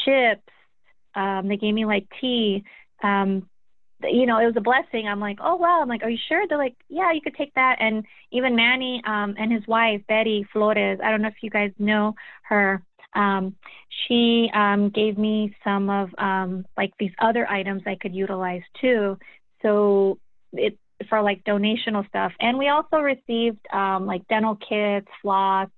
chips. 0.05 0.41
Um, 1.15 1.47
they 1.47 1.57
gave 1.57 1.73
me 1.73 1.85
like 1.85 2.05
tea. 2.21 2.63
Um, 3.04 3.48
you 4.04 4.25
know, 4.25 4.39
it 4.39 4.46
was 4.46 4.58
a 4.58 4.62
blessing. 4.62 5.08
I'm 5.08 5.20
like, 5.20 5.39
oh 5.42 5.56
wow. 5.56 5.82
I'm 5.82 5.88
like, 5.88 6.04
are 6.04 6.10
you 6.10 6.20
sure? 6.27 6.46
They're 6.48 6.58
like, 6.58 6.75
yeah, 6.89 7.12
you 7.13 7.22
could 7.22 7.36
take 7.36 7.54
that. 7.56 7.77
And 7.80 8.06
even 8.32 8.56
Manny 8.56 9.01
um, 9.06 9.36
and 9.38 9.51
his 9.51 9.66
wife 9.68 10.01
Betty 10.08 10.46
Flores. 10.54 11.00
I 11.04 11.10
don't 11.10 11.22
know 11.22 11.30
if 11.30 11.42
you 11.42 11.50
guys 11.50 11.72
know 11.80 12.13
her. 12.44 12.84
Um, 13.16 13.56
she 14.08 14.50
um, 14.54 14.89
gave 14.89 15.18
me 15.18 15.56
some 15.63 15.89
of 15.89 16.10
um, 16.18 16.66
like 16.77 16.94
these 17.00 17.12
other 17.20 17.48
items 17.50 17.84
I 17.86 17.96
could 17.96 18.13
utilize 18.13 18.62
too. 18.80 19.18
So 19.63 20.20
it 20.54 20.77
for 21.10 21.22
like 21.22 21.44
donational 21.44 22.08
stuff. 22.10 22.32
And 22.39 22.58
we 22.58 22.70
also 22.70 22.98
received 22.98 23.60
um, 23.72 24.06
like 24.06 24.27
dental 24.27 24.56
kits, 24.56 25.08
floss. 25.22 25.70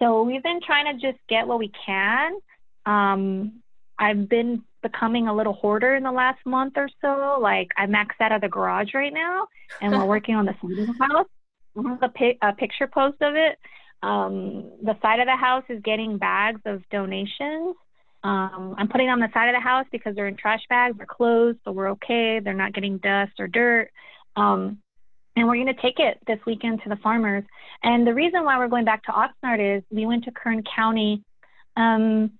So 0.00 0.22
we've 0.22 0.42
been 0.42 0.60
trying 0.64 0.86
to 0.86 1.06
just 1.06 1.18
get 1.28 1.46
what 1.46 1.58
we 1.58 1.70
can. 1.86 2.38
Um, 2.86 3.62
I've 3.98 4.28
been 4.28 4.64
becoming 4.82 5.28
a 5.28 5.34
little 5.34 5.52
hoarder 5.52 5.94
in 5.94 6.02
the 6.02 6.12
last 6.12 6.44
month 6.44 6.74
or 6.76 6.88
so. 7.00 7.38
Like 7.40 7.68
I 7.76 7.86
maxed 7.86 8.20
out 8.20 8.32
of 8.32 8.40
the 8.40 8.48
garage 8.48 8.94
right 8.94 9.12
now, 9.12 9.48
and 9.80 9.92
we're 9.92 10.04
working 10.16 10.34
on 10.34 10.46
the 10.46 10.54
side 10.60 10.78
of 10.78 10.86
the 10.86 11.04
house. 11.04 11.26
I 11.76 11.88
have 11.88 12.02
a, 12.02 12.08
pic- 12.08 12.38
a 12.42 12.52
picture 12.52 12.86
post 12.86 13.16
of 13.22 13.34
it. 13.34 13.58
Um, 14.02 14.72
the 14.82 14.96
side 15.00 15.20
of 15.20 15.26
the 15.26 15.36
house 15.36 15.64
is 15.68 15.80
getting 15.82 16.18
bags 16.18 16.60
of 16.66 16.82
donations. 16.90 17.76
Um, 18.24 18.74
I'm 18.78 18.88
putting 18.88 19.08
on 19.08 19.20
the 19.20 19.28
side 19.32 19.48
of 19.48 19.54
the 19.54 19.60
house 19.60 19.86
because 19.90 20.14
they're 20.14 20.28
in 20.28 20.36
trash 20.36 20.62
bags. 20.68 20.96
They're 20.96 21.06
closed, 21.06 21.58
so 21.64 21.72
we're 21.72 21.90
okay. 21.90 22.40
They're 22.40 22.54
not 22.54 22.72
getting 22.72 22.98
dust 22.98 23.32
or 23.38 23.48
dirt. 23.48 23.90
Um, 24.36 24.78
and 25.34 25.46
we're 25.46 25.54
going 25.54 25.74
to 25.74 25.80
take 25.80 25.98
it 25.98 26.18
this 26.26 26.38
weekend 26.46 26.82
to 26.82 26.88
the 26.88 26.96
farmers. 26.96 27.44
And 27.82 28.06
the 28.06 28.14
reason 28.14 28.44
why 28.44 28.58
we're 28.58 28.68
going 28.68 28.84
back 28.84 29.02
to 29.04 29.12
Oxnard 29.12 29.78
is 29.78 29.82
we 29.90 30.06
went 30.06 30.24
to 30.24 30.30
Kern 30.30 30.62
County 30.62 31.22
um, 31.76 32.32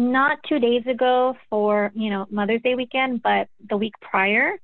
not 0.00 0.38
two 0.48 0.58
days 0.58 0.82
ago 0.86 1.36
for 1.50 1.92
you 1.94 2.10
know 2.10 2.26
Mother's 2.30 2.62
Day 2.62 2.74
weekend, 2.74 3.22
but 3.22 3.48
the 3.68 3.76
week 3.76 3.92
prior, 4.00 4.58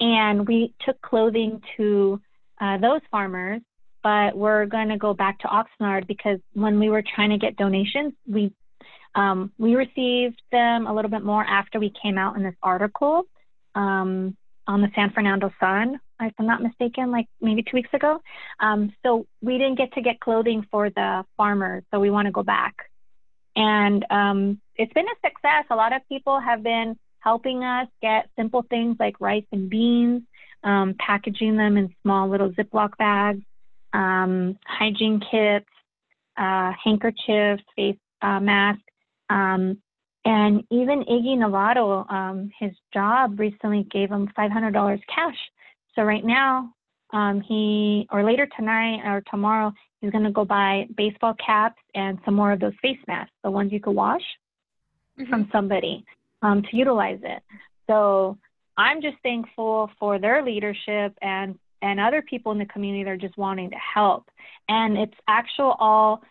and 0.00 0.46
we 0.46 0.72
took 0.84 1.00
clothing 1.02 1.60
to 1.76 2.20
uh, 2.60 2.78
those 2.78 3.00
farmers. 3.10 3.60
But 4.02 4.36
we're 4.36 4.66
going 4.66 4.88
to 4.90 4.96
go 4.96 5.14
back 5.14 5.40
to 5.40 5.48
Oxnard 5.48 6.06
because 6.06 6.38
when 6.52 6.78
we 6.78 6.90
were 6.90 7.02
trying 7.02 7.30
to 7.30 7.38
get 7.38 7.56
donations, 7.56 8.12
we 8.28 8.52
um, 9.16 9.50
we 9.58 9.74
received 9.74 10.40
them 10.52 10.86
a 10.86 10.94
little 10.94 11.10
bit 11.10 11.24
more 11.24 11.44
after 11.44 11.80
we 11.80 11.92
came 12.00 12.16
out 12.16 12.36
in 12.36 12.44
this 12.44 12.54
article 12.62 13.22
um, 13.74 14.36
on 14.68 14.80
the 14.82 14.88
San 14.94 15.10
Fernando 15.10 15.50
Sun, 15.58 15.98
if 16.20 16.32
I'm 16.38 16.46
not 16.46 16.62
mistaken, 16.62 17.10
like 17.10 17.26
maybe 17.40 17.62
two 17.62 17.74
weeks 17.74 17.90
ago. 17.92 18.20
Um, 18.60 18.92
so 19.02 19.26
we 19.42 19.58
didn't 19.58 19.78
get 19.78 19.92
to 19.94 20.02
get 20.02 20.20
clothing 20.20 20.64
for 20.70 20.90
the 20.90 21.24
farmers, 21.36 21.82
so 21.90 21.98
we 21.98 22.10
want 22.10 22.26
to 22.26 22.32
go 22.32 22.44
back. 22.44 22.74
And 23.56 24.04
um, 24.10 24.60
it's 24.76 24.92
been 24.92 25.06
a 25.06 25.26
success. 25.26 25.64
A 25.70 25.74
lot 25.74 25.94
of 25.94 26.02
people 26.08 26.38
have 26.38 26.62
been 26.62 26.96
helping 27.20 27.64
us 27.64 27.88
get 28.02 28.28
simple 28.36 28.64
things 28.68 28.96
like 29.00 29.20
rice 29.20 29.46
and 29.50 29.68
beans, 29.68 30.22
um, 30.62 30.94
packaging 30.98 31.56
them 31.56 31.76
in 31.76 31.94
small 32.02 32.28
little 32.28 32.50
Ziploc 32.50 32.96
bags, 32.98 33.42
um, 33.92 34.58
hygiene 34.66 35.20
kits, 35.20 35.66
uh, 36.36 36.72
handkerchiefs, 36.84 37.62
face 37.74 37.96
uh, 38.22 38.38
masks. 38.40 38.82
Um, 39.30 39.78
and 40.24 40.64
even 40.70 41.04
Iggy 41.04 41.38
Navarro, 41.38 42.04
um, 42.08 42.50
his 42.58 42.72
job 42.92 43.38
recently 43.38 43.86
gave 43.90 44.10
him 44.10 44.28
$500 44.36 45.00
cash. 45.12 45.38
So 45.94 46.02
right 46.02 46.24
now, 46.24 46.72
um, 47.12 47.40
he, 47.40 48.06
or 48.10 48.24
later 48.24 48.48
tonight 48.56 49.00
or 49.04 49.22
tomorrow, 49.30 49.72
he's 50.00 50.10
going 50.10 50.24
to 50.24 50.30
go 50.30 50.44
buy 50.44 50.86
baseball 50.96 51.34
caps 51.34 51.80
and 51.94 52.18
some 52.24 52.34
more 52.34 52.52
of 52.52 52.60
those 52.60 52.74
face 52.82 52.98
masks, 53.06 53.32
the 53.44 53.50
ones 53.50 53.72
you 53.72 53.80
could 53.80 53.94
wash 53.94 54.22
mm-hmm. 55.18 55.30
from 55.30 55.48
somebody 55.52 56.04
um, 56.42 56.62
to 56.62 56.76
utilize 56.76 57.20
it. 57.22 57.42
So 57.86 58.38
I'm 58.76 59.00
just 59.00 59.16
thankful 59.22 59.90
for 59.98 60.18
their 60.18 60.44
leadership 60.44 61.16
and 61.22 61.58
and 61.82 62.00
other 62.00 62.22
people 62.22 62.52
in 62.52 62.58
the 62.58 62.64
community 62.66 63.04
that 63.04 63.10
are 63.10 63.16
just 63.16 63.36
wanting 63.36 63.70
to 63.70 63.76
help. 63.76 64.28
And 64.68 64.96
it's 64.96 65.14
actual 65.28 65.76
all 65.78 66.22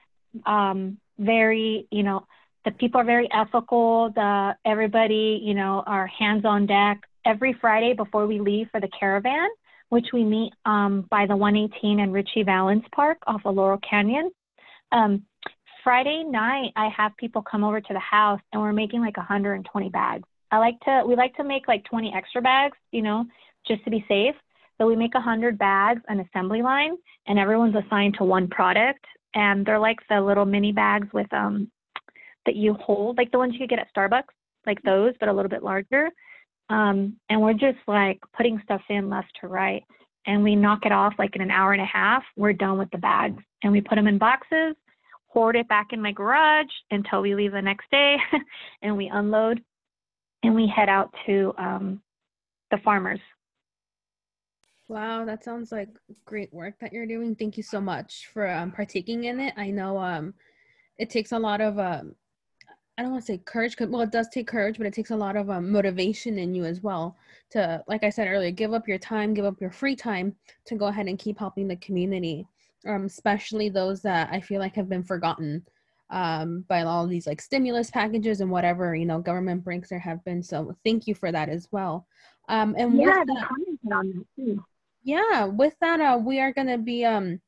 um, 0.46 0.98
very, 1.20 1.88
you 1.91 2.03
know, 2.03 2.25
the 2.65 2.72
people 2.72 3.00
are 3.00 3.05
very 3.05 3.29
ethical. 3.32 4.12
The 4.13 4.55
everybody, 4.65 5.39
you 5.44 5.53
know, 5.53 5.84
are 5.86 6.08
hands 6.08 6.46
on 6.46 6.65
deck. 6.65 7.01
Every 7.25 7.53
Friday 7.53 7.94
before 7.94 8.27
we 8.27 8.39
leave 8.39 8.67
for 8.72 8.82
the 8.82 8.89
caravan, 9.00 9.50
which 9.89 10.07
we 10.13 10.23
meet 10.23 10.53
um, 10.65 11.05
by 11.09 11.25
the 11.25 11.35
118 11.35 11.99
and 11.99 12.13
Ritchie 12.13 12.43
Valens 12.43 12.83
Park 12.93 13.17
off 13.27 13.41
of 13.45 13.55
Laurel 13.55 13.79
Canyon. 13.87 14.31
Um, 14.91 15.23
Friday 15.83 16.23
night, 16.23 16.71
I 16.75 16.89
have 16.89 17.15
people 17.17 17.43
come 17.43 17.63
over 17.63 17.79
to 17.79 17.93
the 17.93 17.99
house, 17.99 18.41
and 18.51 18.61
we're 18.61 18.73
making 18.73 19.01
like 19.01 19.17
120 19.17 19.89
bags. 19.89 20.27
I 20.51 20.57
like 20.57 20.79
to 20.81 21.03
we 21.05 21.15
like 21.15 21.35
to 21.35 21.43
make 21.43 21.67
like 21.67 21.83
20 21.85 22.13
extra 22.15 22.41
bags, 22.41 22.77
you 22.91 23.01
know, 23.01 23.25
just 23.67 23.83
to 23.83 23.91
be 23.91 24.05
safe. 24.07 24.35
So 24.77 24.87
we 24.87 24.95
make 24.95 25.13
100 25.13 25.57
bags, 25.57 26.01
an 26.07 26.19
assembly 26.19 26.61
line, 26.61 26.97
and 27.27 27.39
everyone's 27.39 27.75
assigned 27.75 28.15
to 28.17 28.23
one 28.23 28.47
product. 28.47 29.05
And 29.33 29.65
they're 29.65 29.79
like 29.79 29.97
the 30.09 30.21
little 30.21 30.45
mini 30.45 30.71
bags 30.71 31.07
with 31.13 31.31
um 31.33 31.71
that 32.45 32.55
you 32.55 32.73
hold, 32.75 33.17
like 33.17 33.31
the 33.31 33.37
ones 33.37 33.53
you 33.53 33.59
could 33.59 33.69
get 33.69 33.79
at 33.79 33.93
Starbucks, 33.95 34.33
like 34.65 34.81
those, 34.83 35.13
but 35.19 35.29
a 35.29 35.33
little 35.33 35.49
bit 35.49 35.63
larger. 35.63 36.09
Um, 36.69 37.17
and 37.29 37.41
we're 37.41 37.53
just 37.53 37.77
like 37.88 38.19
putting 38.36 38.60
stuff 38.63 38.81
in 38.89 39.10
left 39.10 39.31
to 39.41 39.48
right. 39.48 39.84
And 40.25 40.43
we 40.43 40.55
knock 40.55 40.86
it 40.86 40.91
off 40.91 41.13
like 41.19 41.36
in 41.36 41.41
an 41.41 41.51
hour 41.51 41.74
and 41.74 41.81
a 41.81 41.86
half. 41.86 42.24
We're 42.36 42.53
done 42.53 42.77
with 42.77 42.89
the 42.91 42.98
bags. 42.98 43.43
And 43.63 43.72
we 43.72 43.81
put 43.81 43.95
them 43.95 44.07
in 44.07 44.17
boxes, 44.17 44.75
hoard 45.27 45.55
it 45.55 45.67
back 45.67 45.88
in 45.91 46.01
my 46.01 46.12
garage 46.12 46.72
until 46.89 47.22
we 47.22 47.36
leave 47.36 47.51
the 47.51 47.62
next 47.62 47.89
day. 47.91 48.17
and 48.81 48.98
we 48.98 49.07
unload 49.07 49.62
and 50.43 50.55
we 50.55 50.72
head 50.74 50.89
out 50.89 51.13
to 51.25 51.53
um, 51.57 52.01
the 52.72 52.77
farmers. 52.77 53.19
Wow, 54.88 55.25
that 55.25 55.43
sounds 55.43 55.72
like 55.72 55.89
great 56.25 56.53
work 56.53 56.75
that 56.79 56.93
you're 56.93 57.07
doing. 57.07 57.36
Thank 57.36 57.57
you 57.57 57.63
so 57.63 57.81
much 57.81 58.29
for 58.31 58.48
um, 58.48 58.72
partaking 58.72 59.24
in 59.24 59.39
it. 59.39 59.53
I 59.57 59.72
know 59.72 59.98
um, 59.98 60.36
it 60.98 61.10
takes 61.10 61.31
a 61.31 61.39
lot 61.39 61.60
of 61.60 61.79
um, 61.79 62.15
I 62.97 63.01
don't 63.01 63.11
want 63.11 63.25
to 63.25 63.33
say 63.33 63.37
courage, 63.39 63.75
cause, 63.75 63.89
well, 63.89 64.01
it 64.01 64.11
does 64.11 64.29
take 64.29 64.47
courage, 64.47 64.77
but 64.77 64.87
it 64.87 64.93
takes 64.93 65.11
a 65.11 65.15
lot 65.15 65.35
of 65.35 65.49
um, 65.49 65.69
motivation 65.69 66.39
in 66.39 66.55
you 66.55 66.63
as 66.63 66.81
well 66.81 67.17
to, 67.51 67.83
like 67.87 68.03
I 68.05 68.09
said 68.09 68.27
earlier, 68.27 68.51
give 68.51 68.73
up 68.73 68.87
your 68.87 68.97
time, 68.97 69.33
give 69.33 69.43
up 69.43 69.59
your 69.59 69.71
free 69.71 69.95
time 69.97 70.35
to 70.65 70.75
go 70.75 70.85
ahead 70.85 71.07
and 71.07 71.19
keep 71.19 71.37
helping 71.37 71.67
the 71.67 71.75
community, 71.77 72.47
um, 72.87 73.05
especially 73.05 73.67
those 73.67 74.01
that 74.03 74.29
I 74.31 74.39
feel 74.39 74.61
like 74.61 74.75
have 74.75 74.87
been 74.87 75.03
forgotten 75.03 75.65
um, 76.09 76.63
by 76.67 76.83
all 76.83 77.07
these 77.07 77.27
like 77.27 77.41
stimulus 77.41 77.89
packages 77.89 78.41
and 78.41 78.49
whatever 78.51 78.95
you 78.95 79.05
know 79.05 79.19
government 79.19 79.63
breaks 79.63 79.89
there 79.89 79.99
have 79.99 80.23
been. 80.23 80.41
So 80.43 80.75
thank 80.83 81.07
you 81.07 81.15
for 81.15 81.31
that 81.31 81.49
as 81.49 81.67
well. 81.71 82.05
Um, 82.47 82.75
and 82.77 82.95
yeah, 82.97 83.19
with 83.19 83.27
that, 83.27 83.49
yeah, 85.03 85.45
with 85.45 85.73
that, 85.81 85.99
uh, 85.99 86.17
we 86.17 86.39
are 86.39 86.53
gonna 86.53 86.77
be 86.77 87.05
um 87.05 87.41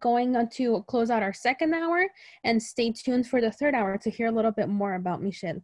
going 0.00 0.36
on 0.36 0.48
to 0.50 0.84
close 0.88 1.10
out 1.10 1.22
our 1.22 1.32
second 1.32 1.74
hour 1.74 2.06
and 2.44 2.62
stay 2.62 2.92
tuned 2.92 3.26
for 3.26 3.40
the 3.40 3.50
third 3.50 3.74
hour 3.74 3.96
to 3.98 4.10
hear 4.10 4.26
a 4.26 4.32
little 4.32 4.50
bit 4.50 4.68
more 4.68 4.94
about 4.94 5.22
Michelle. 5.22 5.62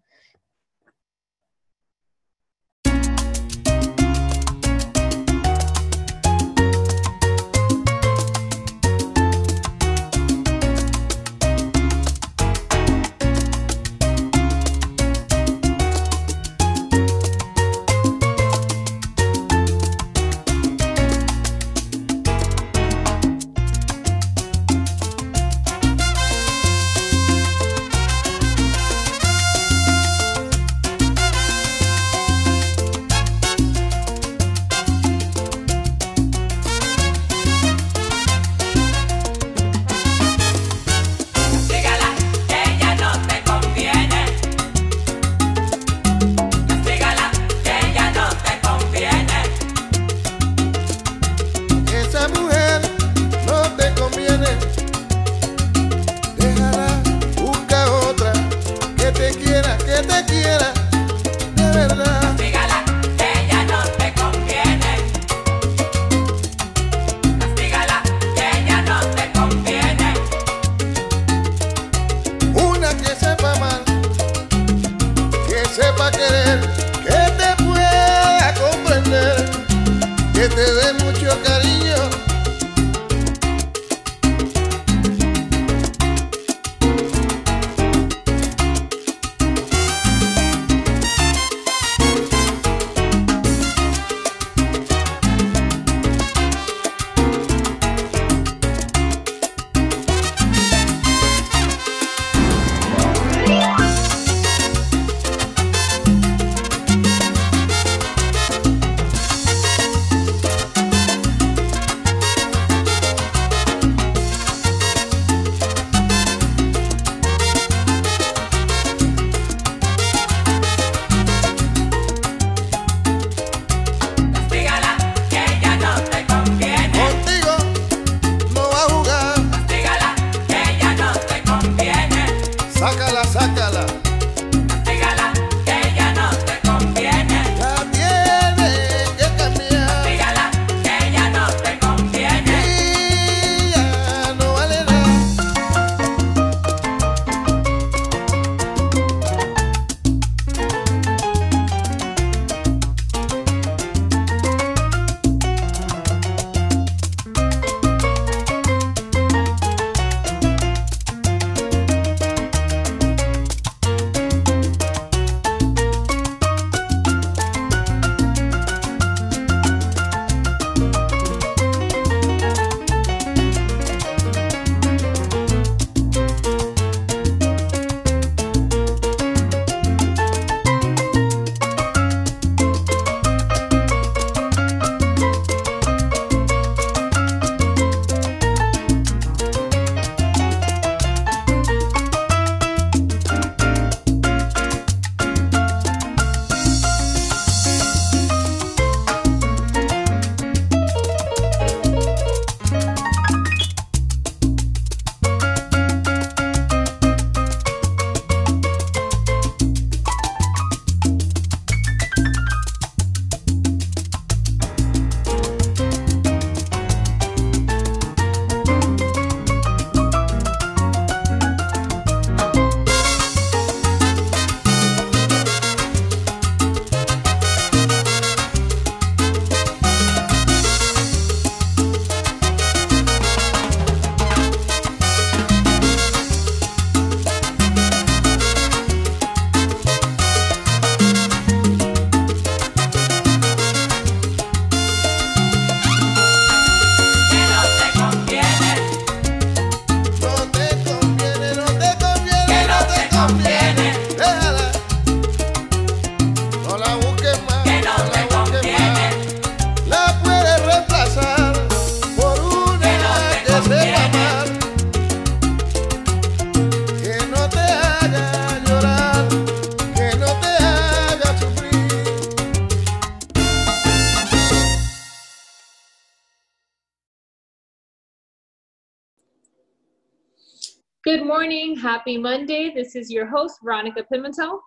Good 281.04 281.26
morning. 281.26 281.76
Happy 281.76 282.16
Monday. 282.16 282.72
This 282.72 282.94
is 282.94 283.10
your 283.10 283.26
host, 283.26 283.58
Veronica 283.60 284.04
Pimentel. 284.04 284.60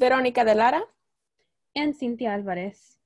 Verónica 0.00 0.44
de 0.44 0.54
Lara. 0.54 0.80
And 1.74 1.92
Cynthia 1.92 2.28
Alvarez. 2.28 2.98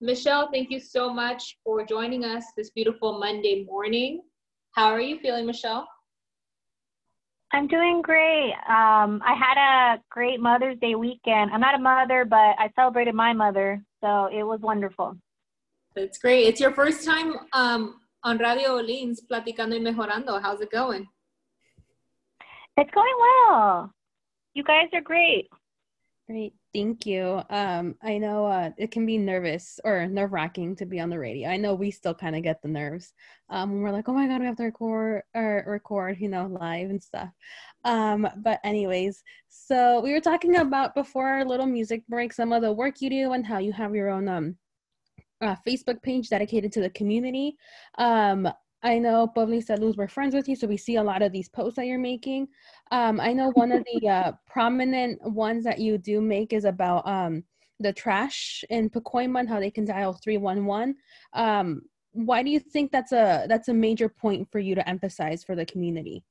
Michelle, 0.00 0.48
thank 0.50 0.70
you 0.70 0.80
so 0.80 1.12
much 1.12 1.58
for 1.62 1.84
joining 1.84 2.24
us 2.24 2.46
this 2.56 2.70
beautiful 2.70 3.18
Monday 3.18 3.66
morning. 3.66 4.22
How 4.72 4.86
are 4.86 5.00
you 5.02 5.18
feeling, 5.18 5.44
Michelle? 5.44 5.86
I'm 7.52 7.66
doing 7.66 8.00
great. 8.00 8.54
Um, 8.66 9.20
I 9.22 9.34
had 9.34 9.58
a 9.58 10.00
great 10.08 10.40
Mother's 10.40 10.78
Day 10.78 10.94
weekend. 10.94 11.50
I'm 11.52 11.60
not 11.60 11.74
a 11.74 11.78
mother, 11.78 12.24
but 12.24 12.56
I 12.58 12.70
celebrated 12.76 13.14
my 13.14 13.34
mother, 13.34 13.84
so 14.02 14.30
it 14.32 14.42
was 14.42 14.60
wonderful. 14.60 15.18
That's 15.94 16.16
great. 16.16 16.46
It's 16.46 16.60
your 16.60 16.72
first 16.72 17.04
time 17.04 17.34
um, 17.52 18.00
on 18.24 18.38
Radio 18.38 18.80
Olins, 18.80 19.18
Platicando 19.30 19.78
y 19.78 19.80
Mejorando. 19.80 20.40
How's 20.40 20.62
it 20.62 20.70
going? 20.70 21.06
It's 22.80 22.90
going 22.92 23.14
well. 23.20 23.92
You 24.54 24.64
guys 24.64 24.88
are 24.94 25.02
great. 25.02 25.48
Great, 26.26 26.54
thank 26.72 27.04
you. 27.04 27.42
Um, 27.50 27.94
I 28.02 28.16
know 28.16 28.46
uh, 28.46 28.70
it 28.78 28.90
can 28.90 29.04
be 29.04 29.18
nervous 29.18 29.78
or 29.84 30.06
nerve 30.06 30.32
wracking 30.32 30.76
to 30.76 30.86
be 30.86 30.98
on 30.98 31.10
the 31.10 31.18
radio. 31.18 31.50
I 31.50 31.58
know 31.58 31.74
we 31.74 31.90
still 31.90 32.14
kind 32.14 32.34
of 32.34 32.42
get 32.42 32.62
the 32.62 32.68
nerves 32.68 33.12
um, 33.50 33.70
when 33.70 33.82
we're 33.82 33.90
like, 33.90 34.08
oh 34.08 34.14
my 34.14 34.26
god, 34.26 34.40
we 34.40 34.46
have 34.46 34.56
to 34.56 34.62
record 34.62 35.24
or 35.34 35.62
record, 35.66 36.20
you 36.20 36.30
know, 36.30 36.46
live 36.46 36.88
and 36.88 37.02
stuff. 37.02 37.28
Um, 37.84 38.26
but 38.38 38.60
anyways, 38.64 39.24
so 39.50 40.00
we 40.00 40.12
were 40.12 40.20
talking 40.20 40.56
about 40.56 40.94
before 40.94 41.28
our 41.28 41.44
little 41.44 41.66
music 41.66 42.02
break 42.08 42.32
some 42.32 42.50
of 42.50 42.62
the 42.62 42.72
work 42.72 43.02
you 43.02 43.10
do 43.10 43.32
and 43.32 43.44
how 43.44 43.58
you 43.58 43.74
have 43.74 43.94
your 43.94 44.08
own 44.08 44.26
um 44.26 44.56
uh, 45.42 45.56
Facebook 45.68 46.02
page 46.02 46.30
dedicated 46.30 46.72
to 46.72 46.80
the 46.80 46.90
community. 46.90 47.56
Um, 47.98 48.48
I 48.82 48.98
know 48.98 49.26
Pueblo 49.26 49.58
Salud, 49.58 49.96
we're 49.96 50.08
friends 50.08 50.34
with 50.34 50.48
you, 50.48 50.56
so 50.56 50.66
we 50.66 50.78
see 50.78 50.96
a 50.96 51.02
lot 51.02 51.20
of 51.22 51.32
these 51.32 51.48
posts 51.48 51.76
that 51.76 51.86
you're 51.86 51.98
making. 51.98 52.48
Um, 52.90 53.20
I 53.20 53.32
know 53.32 53.50
one 53.50 53.72
of 53.72 53.84
the 53.84 54.08
uh, 54.08 54.32
prominent 54.46 55.20
ones 55.22 55.64
that 55.64 55.78
you 55.78 55.98
do 55.98 56.20
make 56.20 56.52
is 56.52 56.64
about 56.64 57.06
um, 57.06 57.44
the 57.78 57.92
trash 57.92 58.64
in 58.70 58.88
Pacoima 58.88 59.40
and 59.40 59.48
how 59.48 59.60
they 59.60 59.70
can 59.70 59.84
dial 59.84 60.14
311. 60.14 60.96
Um, 61.34 61.82
why 62.12 62.42
do 62.42 62.50
you 62.50 62.58
think 62.58 62.90
that's 62.90 63.12
a 63.12 63.46
that's 63.48 63.68
a 63.68 63.74
major 63.74 64.08
point 64.08 64.48
for 64.50 64.58
you 64.58 64.74
to 64.74 64.88
emphasize 64.88 65.44
for 65.44 65.54
the 65.54 65.66
community? 65.66 66.24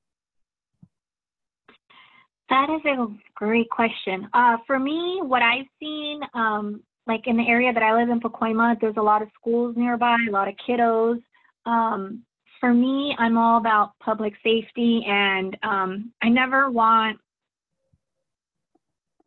That 2.49 2.69
is 2.69 2.81
a 2.85 3.07
great 3.35 3.69
question. 3.69 4.27
Uh, 4.33 4.57
for 4.65 4.79
me, 4.79 5.19
what 5.21 5.43
I've 5.43 5.67
seen, 5.79 6.21
um, 6.33 6.81
like 7.05 7.27
in 7.27 7.37
the 7.37 7.47
area 7.47 7.71
that 7.71 7.83
I 7.83 7.95
live 7.95 8.09
in, 8.09 8.19
Pacoima, 8.19 8.75
there's 8.81 8.97
a 8.97 9.01
lot 9.01 9.21
of 9.21 9.29
schools 9.39 9.75
nearby, 9.77 10.17
a 10.27 10.31
lot 10.31 10.47
of 10.47 10.55
kiddos. 10.67 11.21
Um, 11.67 12.23
for 12.59 12.73
me, 12.73 13.15
I'm 13.17 13.37
all 13.37 13.57
about 13.57 13.97
public 13.99 14.33
safety, 14.43 15.03
and 15.07 15.57
um, 15.63 16.11
I 16.21 16.29
never 16.29 16.69
want 16.69 17.19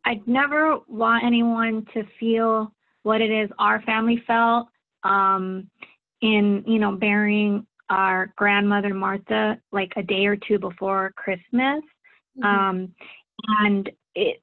I'd 0.05 0.27
never 0.27 0.79
want 0.87 1.23
anyone 1.23 1.85
to 1.93 2.03
feel 2.19 2.73
what 3.03 3.21
it 3.21 3.31
is 3.31 3.49
our 3.59 3.81
family 3.83 4.21
felt 4.27 4.67
um, 5.03 5.69
in, 6.21 6.63
you 6.65 6.79
know, 6.79 6.93
burying 6.93 7.65
our 7.89 8.33
grandmother 8.35 8.93
Martha 8.93 9.59
like 9.71 9.93
a 9.95 10.03
day 10.03 10.25
or 10.25 10.35
two 10.35 10.59
before 10.59 11.13
Christmas. 11.15 11.83
Mhm. 12.37 12.45
Um, 12.45 12.95
and 13.59 13.89
it, 14.15 14.41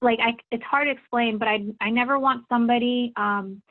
like, 0.00 0.18
I, 0.20 0.36
it's 0.50 0.64
hard 0.64 0.86
to 0.86 0.90
explain, 0.90 1.38
but 1.38 1.48
I, 1.48 1.64
I 1.80 1.90
never 1.90 2.18
want 2.18 2.44
somebody 2.48 3.12
um, 3.16 3.62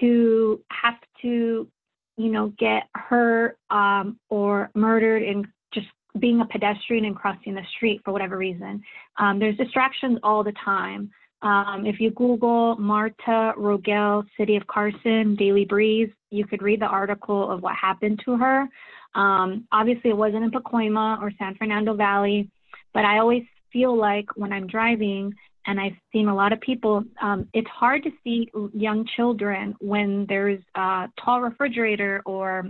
to 0.00 0.64
have 0.70 0.98
to, 1.22 1.68
you 2.16 2.30
know, 2.30 2.52
get 2.58 2.84
hurt 2.94 3.56
um, 3.70 4.18
or 4.28 4.70
murdered 4.74 5.22
in 5.22 5.46
just 5.72 5.86
being 6.18 6.40
a 6.40 6.46
pedestrian 6.46 7.04
and 7.04 7.16
crossing 7.16 7.54
the 7.54 7.62
street 7.76 8.02
for 8.04 8.12
whatever 8.12 8.36
reason. 8.36 8.82
Um, 9.18 9.38
there's 9.38 9.56
distractions 9.56 10.18
all 10.22 10.44
the 10.44 10.52
time. 10.64 11.10
Um, 11.42 11.86
if 11.86 11.98
you 11.98 12.10
Google 12.10 12.76
Marta 12.76 13.52
Rogel, 13.56 14.24
City 14.38 14.56
of 14.56 14.66
Carson, 14.66 15.34
Daily 15.34 15.64
Breeze, 15.64 16.10
you 16.30 16.46
could 16.46 16.62
read 16.62 16.80
the 16.80 16.86
article 16.86 17.50
of 17.50 17.62
what 17.62 17.74
happened 17.74 18.20
to 18.24 18.36
her. 18.36 18.68
Um, 19.14 19.66
obviously, 19.72 20.10
it 20.10 20.16
wasn't 20.16 20.44
in 20.44 20.50
Pacoima 20.50 21.20
or 21.20 21.32
San 21.38 21.56
Fernando 21.56 21.94
Valley, 21.94 22.48
but 22.94 23.04
I 23.04 23.18
always 23.18 23.44
feel 23.72 23.96
like 23.96 24.26
when 24.36 24.52
I'm 24.52 24.66
driving 24.66 25.34
and 25.66 25.80
I've 25.80 25.96
seen 26.12 26.28
a 26.28 26.34
lot 26.34 26.52
of 26.52 26.60
people, 26.60 27.04
um, 27.20 27.48
it's 27.52 27.68
hard 27.68 28.02
to 28.04 28.10
see 28.24 28.50
young 28.74 29.06
children 29.16 29.74
when 29.80 30.26
there's 30.28 30.60
a 30.74 31.08
tall 31.22 31.40
refrigerator 31.40 32.22
or 32.26 32.68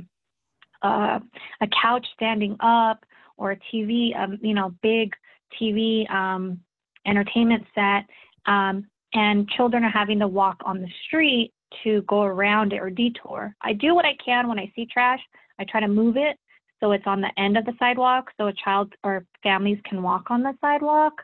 uh, 0.83 1.19
a 1.61 1.69
couch 1.81 2.07
standing 2.15 2.57
up 2.61 3.05
or 3.37 3.53
a 3.53 3.59
TV, 3.73 4.17
um, 4.19 4.39
you 4.43 4.55
know, 4.55 4.75
big 4.83 5.13
TV 5.61 6.11
um, 6.11 6.61
entertainment 7.07 7.65
set, 7.75 8.05
um, 8.47 8.87
and 9.15 9.49
children 9.51 9.85
are 9.85 9.91
having 9.91 10.19
to 10.19 10.29
walk 10.29 10.57
on 10.65 10.81
the 10.81 10.89
street 11.07 11.53
to 11.85 12.03
go 12.03 12.23
around 12.23 12.73
it 12.73 12.79
or 12.81 12.91
detour. 12.91 13.55
I 13.63 13.73
do 13.73 13.95
what 13.95 14.05
I 14.05 14.17
can 14.25 14.49
when 14.49 14.59
I 14.59 14.71
see 14.75 14.87
trash. 14.87 15.21
I 15.59 15.65
try 15.65 15.81
to 15.81 15.89
move 15.89 16.17
it 16.17 16.37
so 16.81 16.93
it's 16.93 17.07
on 17.07 17.21
the 17.21 17.31
end 17.39 17.57
of 17.57 17.65
the 17.65 17.75
sidewalk 17.79 18.31
so 18.37 18.49
a 18.49 18.53
child 18.53 18.93
or 19.05 19.25
families 19.43 19.79
can 19.85 20.03
walk 20.03 20.31
on 20.31 20.43
the 20.43 20.53
sidewalk. 20.61 21.15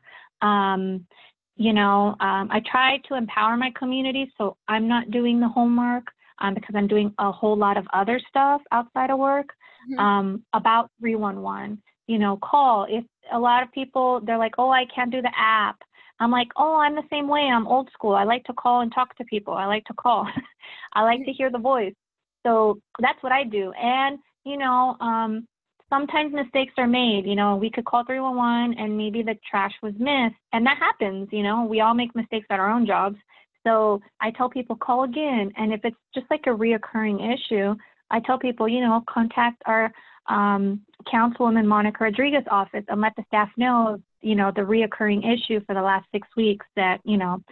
Um, 0.41 1.05
you 1.59 1.73
know, 1.73 2.15
um, 2.21 2.49
I 2.51 2.63
try 2.71 2.99
to 3.09 3.15
empower 3.15 3.57
my 3.57 3.73
community 3.77 4.33
so 4.39 4.57
I'm 4.69 4.87
not 4.89 5.11
doing 5.11 5.41
the 5.41 5.49
homework 5.49 6.05
um, 6.39 6.55
because 6.55 6.75
I'm 6.77 6.87
doing 6.87 7.13
a 7.19 7.33
whole 7.33 7.57
lot 7.57 7.77
of 7.77 7.85
other 7.93 8.21
stuff 8.29 8.63
outside 8.73 9.11
of 9.11 9.19
work 9.19 9.49
Mhm. 9.91 9.99
um, 9.99 10.45
about 10.53 10.91
311. 11.01 11.83
You 12.07 12.19
know, 12.19 12.37
call. 12.39 12.87
If 12.89 13.05
a 13.33 13.39
lot 13.39 13.63
of 13.63 13.71
people, 13.73 14.21
they're 14.21 14.39
like, 14.39 14.55
oh, 14.59 14.71
I 14.71 14.87
can't 14.87 15.11
do 15.11 15.21
the 15.21 15.33
app. 15.37 15.77
I'm 16.21 16.31
like, 16.31 16.49
oh, 16.57 16.77
I'm 16.77 16.95
the 16.95 17.07
same 17.11 17.29
way. 17.29 17.43
I'm 17.43 17.67
old 17.67 17.91
school. 17.93 18.15
I 18.15 18.25
like 18.25 18.45
to 18.45 18.55
call 18.55 18.81
and 18.81 18.93
talk 18.93 19.15
to 19.17 19.25
people. 19.25 19.55
I 19.55 19.67
like 19.67 19.85
to 19.87 19.95
call. 19.95 20.27
I 20.95 21.03
like 21.03 21.25
to 21.25 21.33
hear 21.33 21.51
the 21.51 21.59
voice. 21.59 21.95
So 22.47 22.81
that's 22.99 23.23
what 23.23 23.33
I 23.33 23.45
do. 23.45 23.73
And, 23.73 24.19
you 24.45 24.57
know, 24.57 24.97
um, 25.01 25.47
sometimes 25.91 26.33
mistakes 26.33 26.75
are 26.79 26.87
made. 26.87 27.25
You 27.27 27.35
know, 27.35 27.57
we 27.57 27.71
could 27.71 27.85
call 27.85 28.05
311 28.05 28.79
and 28.79 28.97
maybe 28.97 29.23
the 29.23 29.39
trash 29.49 29.73
was 29.83 29.95
missed. 29.99 30.37
And 30.53 30.65
that 30.67 30.79
happens. 30.79 31.29
You 31.33 31.43
know, 31.43 31.65
we 31.65 31.81
all 31.81 31.95
make 31.95 32.15
mistakes 32.15 32.47
at 32.51 32.61
our 32.61 32.71
own 32.71 32.87
jobs. 32.87 33.17
So 33.67 34.01
I 34.21 34.31
tell 34.31 34.49
people, 34.49 34.77
call 34.77 35.05
again. 35.05 35.53
And 35.57 35.73
if 35.73 35.81
it's 35.85 35.97
just 36.15 36.27
like 36.31 36.47
a 36.47 36.51
reoccurring 36.51 37.35
issue, 37.35 37.75
I 38.11 38.21
tell 38.21 38.39
people, 38.39 38.69
you 38.69 38.81
know, 38.81 39.03
contact 39.09 39.63
our 39.67 39.93
um, 40.29 40.83
Councilwoman 41.13 41.67
Monica 41.67 42.05
Rodriguez 42.05 42.45
office 42.51 42.85
and 42.89 43.01
let 43.01 43.15
the 43.17 43.25
staff 43.29 43.51
know, 43.57 44.01
you 44.21 44.35
know, 44.35 44.53
the 44.55 44.63
reoccurring 44.63 45.21
issue 45.21 45.61
for 45.67 45.75
the 45.75 45.83
last 45.83 46.07
six 46.13 46.27
weeks 46.37 46.67
that, 46.77 47.01
you 47.05 47.17
know, 47.17 47.43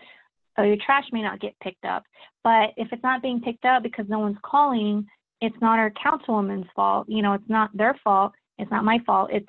uh, 0.59 0.62
your 0.62 0.77
trash 0.85 1.05
may 1.12 1.22
not 1.22 1.40
get 1.40 1.59
picked 1.61 1.85
up. 1.85 2.05
But 2.42 2.70
if 2.77 2.88
it's 2.92 3.03
not 3.03 3.22
being 3.22 3.40
picked 3.40 3.64
up 3.64 3.83
because 3.83 4.07
no 4.09 4.18
one's 4.18 4.38
calling, 4.42 5.07
it's 5.40 5.57
not 5.61 5.79
our 5.79 5.90
councilwoman's 5.90 6.68
fault. 6.75 7.07
You 7.09 7.22
know, 7.22 7.35
it's 7.35 7.49
not 7.49 7.77
their 7.77 7.99
fault. 8.03 8.33
It's 8.59 8.70
not 8.70 8.85
my 8.85 8.99
fault. 9.05 9.31
It's 9.33 9.49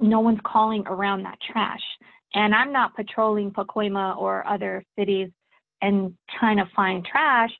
no 0.00 0.20
one's 0.20 0.40
calling 0.44 0.84
around 0.86 1.22
that 1.24 1.38
trash. 1.52 1.82
And 2.34 2.54
I'm 2.54 2.72
not 2.72 2.94
patrolling 2.96 3.50
Pacoima 3.50 4.16
or 4.16 4.46
other 4.46 4.82
cities 4.98 5.30
and 5.82 6.14
trying 6.38 6.56
to 6.58 6.68
find 6.74 7.04
trash. 7.04 7.50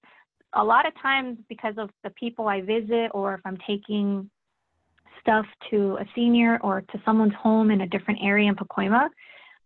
A 0.54 0.64
lot 0.64 0.86
of 0.86 0.92
times, 1.00 1.38
because 1.48 1.74
of 1.78 1.90
the 2.02 2.10
people 2.10 2.48
I 2.48 2.62
visit, 2.62 3.10
or 3.12 3.34
if 3.34 3.40
I'm 3.44 3.58
taking 3.66 4.30
stuff 5.20 5.46
to 5.70 5.98
a 6.00 6.04
senior 6.14 6.58
or 6.62 6.80
to 6.80 7.02
someone's 7.04 7.34
home 7.34 7.70
in 7.70 7.82
a 7.82 7.86
different 7.86 8.20
area 8.22 8.48
in 8.48 8.54
Pacoima, 8.54 9.08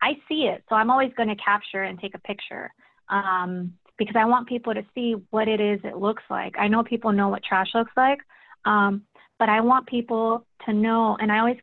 I 0.02 0.12
see 0.28 0.48
it. 0.52 0.64
So 0.68 0.74
I'm 0.74 0.90
always 0.90 1.12
going 1.16 1.28
to 1.28 1.36
capture 1.36 1.82
and 1.82 2.00
take 2.00 2.14
a 2.14 2.18
picture 2.20 2.70
um, 3.10 3.74
because 4.00 4.16
I 4.18 4.24
want 4.24 4.48
people 4.48 4.72
to 4.72 4.82
see 4.94 5.14
what 5.28 5.46
it 5.46 5.60
is 5.60 5.78
it 5.84 5.98
looks 5.98 6.22
like. 6.30 6.54
I 6.58 6.68
know 6.68 6.82
people 6.82 7.12
know 7.12 7.28
what 7.28 7.44
trash 7.44 7.68
looks 7.74 7.92
like, 7.98 8.18
um, 8.64 9.02
but 9.38 9.50
I 9.50 9.60
want 9.60 9.86
people 9.86 10.46
to 10.64 10.72
know, 10.72 11.18
and 11.20 11.30
I 11.30 11.38
always 11.38 11.58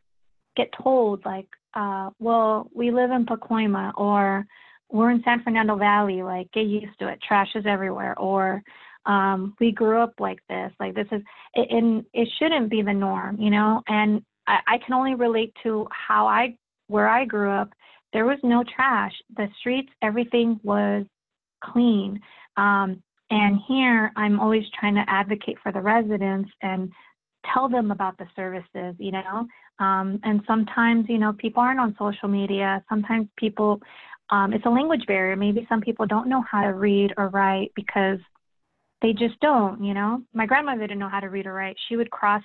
get 0.56 0.68
told, 0.80 1.24
like, 1.24 1.48
uh, 1.74 2.10
well, 2.20 2.70
we 2.72 2.92
live 2.92 3.10
in 3.10 3.26
Pacoima 3.26 3.92
or 3.96 4.46
we're 4.88 5.10
in 5.10 5.20
San 5.24 5.42
Fernando 5.42 5.74
Valley, 5.74 6.22
like, 6.22 6.50
get 6.52 6.66
used 6.66 6.96
to 7.00 7.08
it. 7.08 7.18
Trash 7.26 7.48
is 7.56 7.66
everywhere. 7.66 8.16
Or, 8.16 8.62
um, 9.04 9.56
we 9.58 9.72
grew 9.72 10.00
up 10.00 10.14
like 10.20 10.38
this, 10.48 10.70
like 10.78 10.94
this 10.94 11.08
is, 11.10 11.22
it, 11.54 11.68
and 11.72 12.04
it 12.14 12.28
shouldn't 12.38 12.70
be 12.70 12.82
the 12.82 12.94
norm, 12.94 13.36
you 13.40 13.50
know. 13.50 13.82
And 13.88 14.22
I, 14.46 14.58
I 14.68 14.78
can 14.78 14.94
only 14.94 15.16
relate 15.16 15.52
to 15.64 15.88
how 15.90 16.28
I, 16.28 16.56
where 16.86 17.08
I 17.08 17.24
grew 17.24 17.50
up. 17.50 17.70
There 18.12 18.26
was 18.26 18.38
no 18.44 18.62
trash. 18.62 19.12
The 19.36 19.48
streets, 19.58 19.90
everything 20.02 20.60
was 20.62 21.04
clean. 21.62 22.20
Um, 22.56 23.02
and 23.30 23.58
here, 23.68 24.10
I'm 24.16 24.40
always 24.40 24.64
trying 24.78 24.94
to 24.94 25.04
advocate 25.06 25.58
for 25.62 25.70
the 25.70 25.80
residents 25.80 26.50
and 26.62 26.90
tell 27.52 27.68
them 27.68 27.90
about 27.90 28.16
the 28.18 28.26
services, 28.34 28.94
you 28.98 29.12
know. 29.12 29.46
Um, 29.78 30.18
and 30.24 30.40
sometimes, 30.46 31.06
you 31.08 31.18
know, 31.18 31.32
people 31.32 31.62
aren't 31.62 31.80
on 31.80 31.94
social 31.98 32.28
media. 32.28 32.82
Sometimes 32.88 33.28
people, 33.36 33.80
um, 34.30 34.52
it's 34.52 34.66
a 34.66 34.70
language 34.70 35.04
barrier. 35.06 35.36
Maybe 35.36 35.66
some 35.68 35.80
people 35.80 36.06
don't 36.06 36.28
know 36.28 36.42
how 36.50 36.62
to 36.62 36.74
read 36.74 37.12
or 37.16 37.28
write 37.28 37.72
because 37.76 38.18
they 39.02 39.12
just 39.12 39.38
don't, 39.40 39.82
you 39.84 39.94
know. 39.94 40.22
My 40.34 40.46
grandmother 40.46 40.80
didn't 40.80 40.98
know 40.98 41.08
how 41.08 41.20
to 41.20 41.28
read 41.28 41.46
or 41.46 41.54
write. 41.54 41.76
She 41.88 41.96
would 41.96 42.10
cross, 42.10 42.42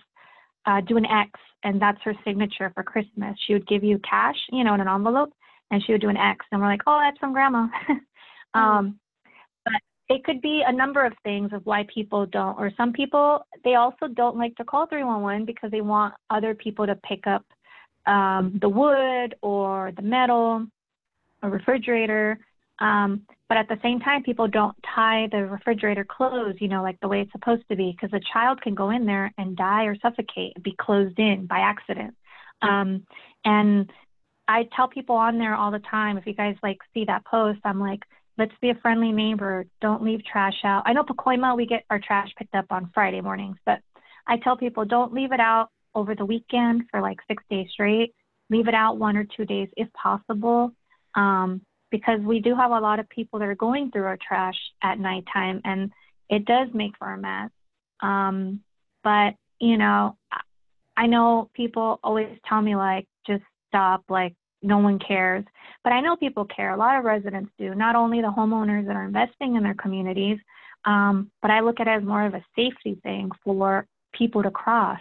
uh, 0.66 0.82
do 0.82 0.98
an 0.98 1.06
X, 1.06 1.32
and 1.64 1.82
that's 1.82 2.02
her 2.04 2.14
signature 2.24 2.72
for 2.76 2.84
Christmas. 2.84 3.36
She 3.48 3.54
would 3.54 3.68
give 3.68 3.84
you 3.84 4.00
cash, 4.08 4.38
you 4.52 4.64
know, 4.64 4.74
in 4.76 4.82
an 4.82 4.88
envelope, 4.88 5.34
and 5.72 5.84
she 5.84 5.94
would 5.94 6.02
do 6.02 6.10
an 6.10 6.18
X. 6.18 6.46
And 6.52 6.62
we're 6.62 6.68
like, 6.68 6.82
oh, 6.86 7.00
that's 7.02 7.18
from 7.18 7.34
grandma. 7.34 7.68
um, 8.54 9.00
but 9.00 9.03
it 10.10 10.24
could 10.24 10.42
be 10.42 10.64
a 10.66 10.72
number 10.72 11.06
of 11.06 11.14
things 11.24 11.52
of 11.54 11.66
why 11.66 11.86
people 11.94 12.26
don't, 12.26 12.58
or 12.58 12.72
some 12.76 12.92
people, 12.92 13.46
they 13.64 13.76
also 13.76 14.08
don't 14.08 14.38
like 14.38 14.56
to 14.56 14.66
call 14.66 14.86
311 14.88 15.46
because 15.46 15.72
they 15.72 15.82
want 15.82 16.14
other 16.30 16.54
people 16.54 16.86
to 16.86 16.96
pick 16.96 17.26
up 17.26 17.46
um, 18.06 18.58
the 18.62 18.68
wood 18.68 19.36
or 19.42 19.92
the 19.96 20.02
metal 20.02 20.66
or 21.42 21.50
refrigerator. 21.50 22.38
Um, 22.80 23.22
but 23.48 23.58
at 23.58 23.70
the 23.70 23.80
same 23.82 24.00
time, 24.00 24.24
people 24.24 24.48
don't 24.48 24.76
tie 24.96 25.30
the 25.32 25.46
refrigerator 25.46 26.04
closed, 26.04 26.60
you 26.60 26.68
know, 26.68 26.84
like 26.84 27.00
the 27.00 27.08
way 27.08 27.22
it's 27.22 27.32
supposed 27.32 27.64
to 27.70 27.76
be, 27.78 27.96
because 27.96 28.14
a 28.14 28.34
child 28.34 28.62
can 28.62 28.76
go 28.76 28.90
in 28.90 29.06
there 29.06 29.32
and 29.38 29.56
die 29.56 29.86
or 29.86 29.96
suffocate, 30.02 30.62
be 30.62 30.76
closed 30.80 31.18
in 31.18 31.46
by 31.46 31.60
accident. 31.60 32.14
Um, 32.62 33.06
and 33.46 33.90
I 34.48 34.68
tell 34.76 34.88
people 34.90 35.16
on 35.16 35.38
there 35.38 35.56
all 35.56 35.72
the 35.72 35.80
time, 35.80 36.18
if 36.18 36.26
you 36.26 36.34
guys 36.34 36.56
like 36.62 36.80
see 36.94 37.06
that 37.06 37.26
post, 37.26 37.60
I'm 37.64 37.80
like, 37.80 38.02
let's 38.38 38.54
be 38.62 38.70
a 38.70 38.76
friendly 38.76 39.12
neighbor. 39.12 39.66
Don't 39.82 40.04
leave 40.04 40.24
trash 40.26 40.60
out. 40.64 40.84
I 40.86 40.94
know 40.94 41.04
Pacoima, 41.04 41.56
we 41.56 41.66
get 41.66 41.84
our 41.90 42.00
trash 42.00 42.30
picked 42.38 42.56
up 42.56 42.66
on 42.72 42.92
Friday 42.94 43.22
mornings, 43.22 43.58
but 43.66 43.80
I 44.28 44.38
tell 44.38 44.58
people 44.58 44.86
don't 44.86 45.14
leave 45.14 45.32
it 45.32 45.40
out 45.40 45.70
over 45.96 46.16
the 46.16 46.26
weekend 46.26 46.84
for 46.90 47.02
like 47.02 47.20
six 47.28 47.44
days 47.50 47.68
straight. 47.72 48.14
Leave 48.50 48.68
it 48.68 48.74
out 48.74 48.98
one 48.98 49.18
or 49.18 49.26
two 49.26 49.46
days 49.46 49.70
if 49.78 49.92
possible. 49.94 50.72
Um, 51.16 51.62
because 51.92 52.20
we 52.22 52.40
do 52.40 52.56
have 52.56 52.72
a 52.72 52.80
lot 52.80 53.00
of 53.00 53.08
people 53.08 53.38
that 53.38 53.48
are 53.48 53.56
going 53.56 53.92
through 53.92 54.06
our 54.06 54.18
trash 54.18 54.58
at 54.82 54.98
nighttime 54.98 55.62
and 55.64 55.92
it 56.28 56.44
does 56.46 56.68
make 56.74 56.98
for 56.98 57.14
a 57.14 57.18
mess. 57.18 57.52
Um, 58.02 58.62
but, 59.04 59.36
you 59.60 59.78
know, 59.78 60.18
I 60.98 61.06
know 61.06 61.52
people 61.54 62.00
always 62.04 62.30
tell 62.48 62.62
me, 62.62 62.76
like, 62.76 63.08
just 63.28 63.44
stop, 63.68 64.06
like, 64.10 64.34
no 64.64 64.80
one 64.80 65.00
cares. 65.00 65.46
But 65.84 65.94
I 65.94 66.02
know 66.02 66.16
people 66.16 66.46
care. 66.46 66.74
A 66.74 66.78
lot 66.78 66.98
of 66.98 67.04
residents 67.04 67.52
do, 67.60 67.76
not 67.76 67.96
only 67.96 68.22
the 68.22 68.32
homeowners 68.36 68.88
that 68.88 68.96
are 68.96 69.06
investing 69.06 69.56
in 69.56 69.64
their 69.64 69.76
communities, 69.76 70.40
um, 70.86 71.30
but 71.42 71.52
I 71.52 71.60
look 71.60 71.80
at 71.80 71.88
it 71.88 71.92
as 71.92 72.04
more 72.04 72.26
of 72.26 72.34
a 72.34 72.44
safety 72.56 73.00
thing 73.04 73.30
for 73.44 73.86
people 74.14 74.44
to 74.44 74.52
cross 74.52 75.00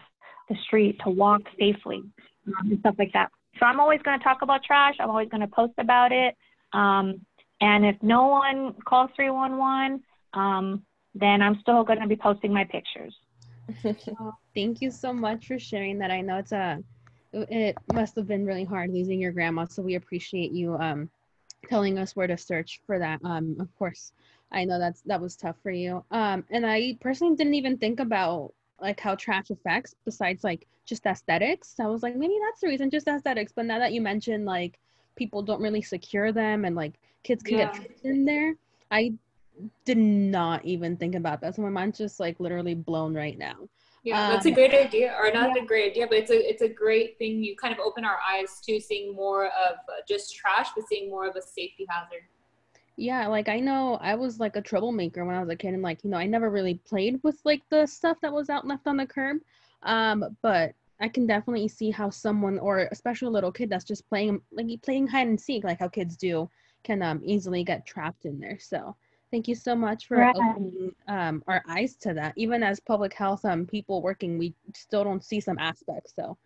the 0.48 0.57
street, 0.66 1.01
to 1.05 1.11
walk 1.11 1.42
safely, 1.59 2.03
um, 2.46 2.70
and 2.70 2.79
stuff 2.81 2.96
like 2.98 3.12
that. 3.12 3.31
So 3.59 3.66
I'm 3.66 3.81
always 3.81 4.01
going 4.03 4.18
to 4.18 4.25
talk 4.25 4.42
about 4.42 4.64
trash. 4.64 4.96
I'm 4.98 5.11
always 5.11 5.29
going 5.29 5.42
to 5.42 5.46
post 5.46 5.75
about 5.79 6.12
it. 6.12 6.37
Um, 6.72 7.20
and 7.61 7.85
if 7.85 7.96
no 8.03 8.27
one 8.27 8.75
calls 8.85 9.11
311, 9.14 10.03
um, 10.35 10.83
then 11.14 11.42
I'm 11.42 11.59
still 11.61 11.85
going 11.85 12.01
to 12.01 12.09
be 12.09 12.16
posting 12.16 12.53
my 12.53 12.64
pictures. 12.64 13.14
Thank 14.55 14.81
you 14.81 14.90
so 14.90 15.12
much 15.12 15.46
for 15.46 15.59
sharing 15.59 15.98
that. 15.98 16.11
I 16.11 16.20
know 16.20 16.38
it's 16.38 16.53
a 16.53 16.83
it 17.33 17.77
must 17.95 18.16
have 18.16 18.27
been 18.27 18.47
really 18.47 18.64
hard 18.64 18.90
losing 18.92 19.21
your 19.21 19.33
grandma, 19.33 19.66
so 19.66 19.83
we 19.83 19.95
appreciate 19.97 20.53
you 20.53 20.77
um 20.77 21.11
telling 21.68 21.99
us 21.99 22.16
where 22.16 22.27
to 22.27 22.37
search 22.37 22.81
for 22.87 22.99
that. 22.99 23.21
Um, 23.25 23.57
of 23.61 23.75
course, 23.77 24.12
I 24.51 24.64
know 24.64 24.79
that's 24.79 25.03
that 25.03 25.21
was 25.21 25.37
tough 25.37 25.57
for 25.62 25.71
you. 25.71 26.05
Um, 26.11 26.45
and 26.51 26.66
I 26.66 26.97
personally 27.01 27.37
didn't 27.37 27.55
even 27.55 27.79
think 27.79 28.01
about 28.01 28.53
like 28.81 29.01
how 29.01 29.14
trash 29.14 29.51
affects 29.51 29.95
besides 30.05 30.42
like 30.45 30.66
just 30.85 31.07
aesthetics. 31.07 31.79
I 31.81 31.87
was 31.87 32.03
like, 32.03 32.16
maybe 32.16 32.37
that's 32.45 32.61
the 32.61 32.68
reason, 32.68 32.90
just 32.90 33.09
aesthetics. 33.09 33.53
But 33.55 33.66
now 33.66 33.79
that 33.79 33.92
you 33.92 34.01
mentioned 34.01 34.45
like 34.45 34.79
people 35.16 35.42
don't 35.42 35.62
really 35.62 35.83
secure 35.83 36.33
them 36.33 36.64
and 36.64 36.75
like 36.75 36.95
kids 37.23 37.42
can 37.42 37.59
Yeah. 37.59 37.73
get 37.73 37.90
in 38.05 38.25
there, 38.25 38.55
I 38.90 39.12
did 39.85 39.99
not 39.99 40.64
even 40.64 40.97
think 40.97 41.14
about 41.14 41.40
that. 41.40 41.55
So 41.55 41.62
my 41.62 41.68
mind's 41.68 41.99
just 41.99 42.18
like 42.21 42.40
literally 42.40 42.75
blown 42.75 43.14
right 43.14 43.38
now. 43.38 43.68
Yeah, 44.03 44.27
that's 44.27 44.47
a 44.47 44.51
Um, 44.51 44.55
great 44.55 44.75
idea, 44.75 45.15
or 45.19 45.31
not 45.33 45.57
a 45.57 45.65
great 45.65 45.93
idea, 45.93 46.07
but 46.09 46.19
it's 46.19 46.31
a 46.31 46.51
it's 46.51 46.62
a 46.62 46.69
great 46.69 47.19
thing. 47.19 47.43
You 47.43 47.55
kind 47.57 47.73
of 47.73 47.79
open 47.81 48.05
our 48.05 48.19
eyes 48.29 48.61
to 48.67 48.81
seeing 48.81 49.15
more 49.15 49.47
of 49.47 49.77
uh, 49.88 50.03
just 50.09 50.35
trash, 50.35 50.69
but 50.75 50.87
seeing 50.88 51.09
more 51.09 51.27
of 51.29 51.37
a 51.37 51.43
safety 51.43 51.87
hazard. 51.88 52.23
Yeah, 52.97 53.27
like 53.29 53.49
I 53.49 53.59
know 53.61 53.97
I 54.01 54.15
was 54.15 54.38
like 54.38 54.57
a 54.57 54.62
troublemaker 54.62 55.25
when 55.25 55.35
I 55.35 55.41
was 55.41 55.49
a 55.49 55.57
kid 55.57 55.75
and 55.75 55.83
like, 55.83 56.05
you 56.05 56.11
know, 56.11 56.19
I 56.19 56.27
never 56.27 56.51
really 56.51 56.75
played 56.75 57.21
with 57.23 57.41
like 57.45 57.62
the 57.71 57.87
stuff 57.87 58.19
that 58.23 58.33
was 58.33 58.51
out 58.51 58.67
left 58.67 58.87
on 58.87 58.99
the 58.99 59.07
curb. 59.07 59.38
Um, 59.83 60.37
but 60.43 60.75
I 61.01 61.09
can 61.09 61.27
definitely 61.27 61.69
see 61.69 61.91
how 61.91 62.11
someone 62.11 62.59
or 62.59 62.88
especially 62.93 63.29
a 63.29 63.31
little 63.31 63.51
kid 63.53 63.71
that's 63.71 63.85
just 63.85 64.09
playing 64.09 64.41
like 64.53 64.67
playing 64.83 65.07
hide 65.09 65.27
and 65.27 65.41
seek 65.41 65.65
like 65.65 65.81
how 65.81 65.88
kids 65.88 66.17
do 66.17 66.49
can 66.85 67.03
um 67.03 67.21
easily 67.25 67.65
get 67.65 67.87
trapped 67.87 68.25
in 68.27 68.38
there. 68.38 68.59
So 68.61 68.97
thank 69.33 69.49
you 69.49 69.55
so 69.57 69.75
much 69.75 70.07
for 70.07 70.18
Right. 70.18 70.37
opening 70.37 70.95
um 71.09 71.42
our 71.49 71.62
eyes 71.68 71.97
to 71.97 72.14
that. 72.14 72.35
Even 72.37 72.62
as 72.62 72.79
public 72.81 73.12
health 73.14 73.45
um 73.45 73.66
people 73.66 74.03
working, 74.03 74.38
we 74.38 74.55
still 74.75 75.03
don't 75.05 75.25
see 75.25 75.40
some 75.40 75.59
aspects. 75.59 76.12
So 76.14 76.38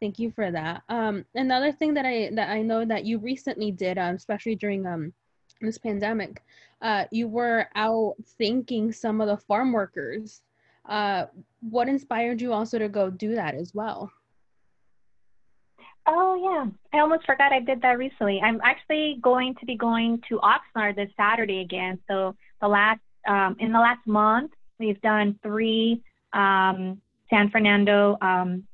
thank 0.00 0.18
you 0.18 0.30
for 0.30 0.50
that. 0.50 0.82
Um 0.88 1.24
another 1.34 1.72
thing 1.72 1.94
that 1.94 2.04
I 2.04 2.30
that 2.34 2.50
I 2.50 2.62
know 2.62 2.84
that 2.84 3.04
you 3.06 3.18
recently 3.18 3.70
did, 3.70 3.96
um, 3.98 4.16
especially 4.16 4.56
during 4.56 4.86
um 4.86 5.12
this 5.60 5.78
pandemic, 5.78 6.42
uh, 6.82 7.04
you 7.12 7.28
were 7.28 7.68
out 7.76 8.16
thanking 8.38 8.92
some 8.92 9.20
of 9.20 9.28
the 9.28 9.36
farm 9.36 9.72
workers. 9.72 10.42
Uh, 10.88 11.26
what 11.60 11.88
inspired 11.88 12.40
you 12.42 12.52
also 12.52 12.78
to 12.78 12.88
go 12.88 13.08
do 13.10 13.36
that 13.36 13.54
as 13.54 13.72
well? 13.72 14.10
Oh 16.06 16.34
yeah, 16.34 16.70
I 16.92 17.00
almost 17.00 17.24
forgot 17.26 17.52
I 17.52 17.60
did 17.60 17.80
that 17.82 17.98
recently. 17.98 18.40
I'm 18.42 18.60
actually 18.64 19.18
going 19.22 19.54
to 19.60 19.66
be 19.66 19.76
going 19.76 20.20
to 20.28 20.40
Oxnard 20.40 20.96
this 20.96 21.10
Saturday 21.16 21.60
again. 21.60 21.98
So 22.08 22.34
the 22.60 22.68
last 22.68 23.00
um, 23.26 23.56
in 23.60 23.72
the 23.72 23.78
last 23.78 24.04
month, 24.06 24.50
we've 24.80 25.00
done 25.00 25.38
three 25.42 26.02
um, 26.32 27.00
San 27.30 27.50
Fernando 27.50 28.18
um, 28.20 28.64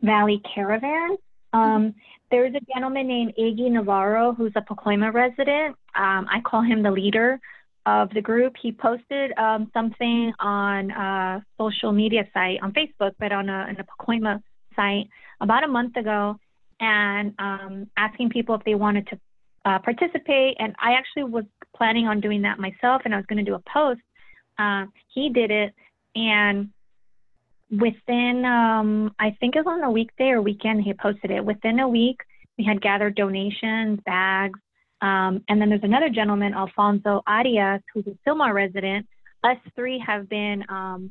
Valley 0.00 0.40
caravans. 0.54 1.18
Um, 1.52 1.94
there's 2.30 2.54
a 2.54 2.60
gentleman 2.72 3.06
named 3.06 3.34
Iggy 3.38 3.70
Navarro 3.70 4.32
who's 4.32 4.52
a 4.56 4.62
Pacoima 4.62 5.12
resident. 5.12 5.76
Um, 5.94 6.26
I 6.30 6.40
call 6.42 6.62
him 6.62 6.82
the 6.82 6.90
leader 6.90 7.38
of 7.84 8.08
the 8.14 8.22
group. 8.22 8.54
He 8.60 8.72
posted 8.72 9.36
um, 9.36 9.70
something 9.74 10.32
on 10.38 10.90
a 10.92 11.44
social 11.58 11.92
media 11.92 12.26
site 12.32 12.58
on 12.62 12.72
Facebook, 12.72 13.12
but 13.18 13.32
on 13.32 13.50
a, 13.50 13.66
on 13.68 13.76
a 13.78 13.84
Pacoima 13.84 14.42
site 14.74 15.08
about 15.40 15.64
a 15.64 15.68
month 15.68 15.96
ago 15.96 16.36
and 16.80 17.34
um, 17.38 17.90
asking 17.96 18.30
people 18.30 18.54
if 18.54 18.64
they 18.64 18.74
wanted 18.74 19.06
to 19.08 19.20
uh, 19.64 19.78
participate. 19.78 20.56
And 20.58 20.74
I 20.80 20.92
actually 20.92 21.24
was 21.24 21.44
planning 21.76 22.06
on 22.06 22.20
doing 22.20 22.42
that 22.42 22.58
myself, 22.58 23.02
and 23.04 23.14
I 23.14 23.16
was 23.16 23.26
going 23.26 23.44
to 23.44 23.50
do 23.50 23.54
a 23.54 23.62
post. 23.72 24.00
Uh, 24.58 24.86
he 25.14 25.30
did 25.30 25.50
it, 25.50 25.72
and 26.14 26.70
within, 27.70 28.44
um, 28.44 29.14
I 29.18 29.36
think 29.40 29.56
it 29.56 29.64
was 29.64 29.66
on 29.68 29.82
a 29.82 29.90
weekday 29.90 30.30
or 30.30 30.42
weekend, 30.42 30.82
he 30.82 30.92
posted 30.92 31.30
it. 31.30 31.44
Within 31.44 31.80
a 31.80 31.88
week, 31.88 32.18
we 32.58 32.64
had 32.64 32.82
gathered 32.82 33.14
donations, 33.14 33.98
bags, 34.04 34.58
um, 35.00 35.42
and 35.48 35.60
then 35.60 35.68
there's 35.68 35.82
another 35.82 36.10
gentleman, 36.10 36.54
Alfonso 36.54 37.22
Arias, 37.26 37.82
who's 37.92 38.06
a 38.06 38.16
Sylmar 38.28 38.54
resident. 38.54 39.06
Us 39.42 39.56
three 39.74 39.98
have 40.06 40.28
been 40.28 40.64
um, 40.68 41.10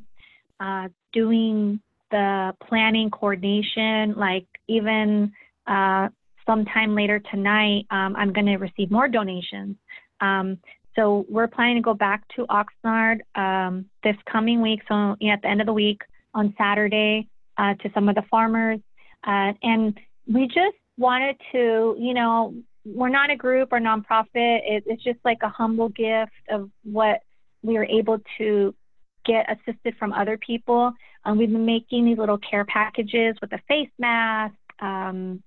uh, 0.60 0.88
doing 1.12 1.80
the 2.12 2.54
planning 2.68 3.10
coordination, 3.10 4.14
like 4.16 4.46
even 4.68 5.32
uh, 5.66 6.08
sometime 6.46 6.94
later 6.94 7.18
tonight, 7.18 7.86
um, 7.90 8.14
I'm 8.16 8.32
going 8.32 8.46
to 8.46 8.56
receive 8.56 8.90
more 8.90 9.08
donations. 9.08 9.76
Um, 10.20 10.58
so 10.94 11.26
we're 11.28 11.48
planning 11.48 11.76
to 11.76 11.82
go 11.82 11.94
back 11.94 12.22
to 12.36 12.46
Oxnard 12.46 13.20
um, 13.34 13.86
this 14.04 14.16
coming 14.30 14.60
week. 14.62 14.80
So 14.86 15.12
at 15.12 15.42
the 15.42 15.48
end 15.48 15.60
of 15.60 15.66
the 15.66 15.72
week 15.72 16.02
on 16.34 16.54
Saturday 16.56 17.28
uh, 17.58 17.74
to 17.82 17.90
some 17.94 18.08
of 18.08 18.14
the 18.14 18.22
farmers, 18.30 18.78
uh, 19.26 19.52
and 19.62 19.98
we 20.32 20.46
just 20.46 20.76
wanted 20.98 21.36
to, 21.52 21.96
you 21.98 22.14
know, 22.14 22.54
we're 22.84 23.08
not 23.08 23.30
a 23.30 23.36
group 23.36 23.72
or 23.72 23.80
nonprofit. 23.80 24.26
It, 24.34 24.84
it's 24.86 25.02
just 25.02 25.18
like 25.24 25.38
a 25.42 25.48
humble 25.48 25.88
gift 25.88 26.32
of 26.50 26.70
what 26.84 27.20
we 27.62 27.74
were 27.74 27.86
able 27.86 28.18
to 28.38 28.74
get 29.24 29.46
assisted 29.50 29.94
from 29.98 30.12
other 30.12 30.36
people. 30.38 30.92
Um, 31.24 31.38
we've 31.38 31.50
been 31.50 31.66
making 31.66 32.04
these 32.04 32.18
little 32.18 32.38
care 32.38 32.64
packages 32.64 33.36
with 33.40 33.52
a 33.52 33.60
face 33.68 33.90
mask. 33.98 34.54
Um, 34.80 35.42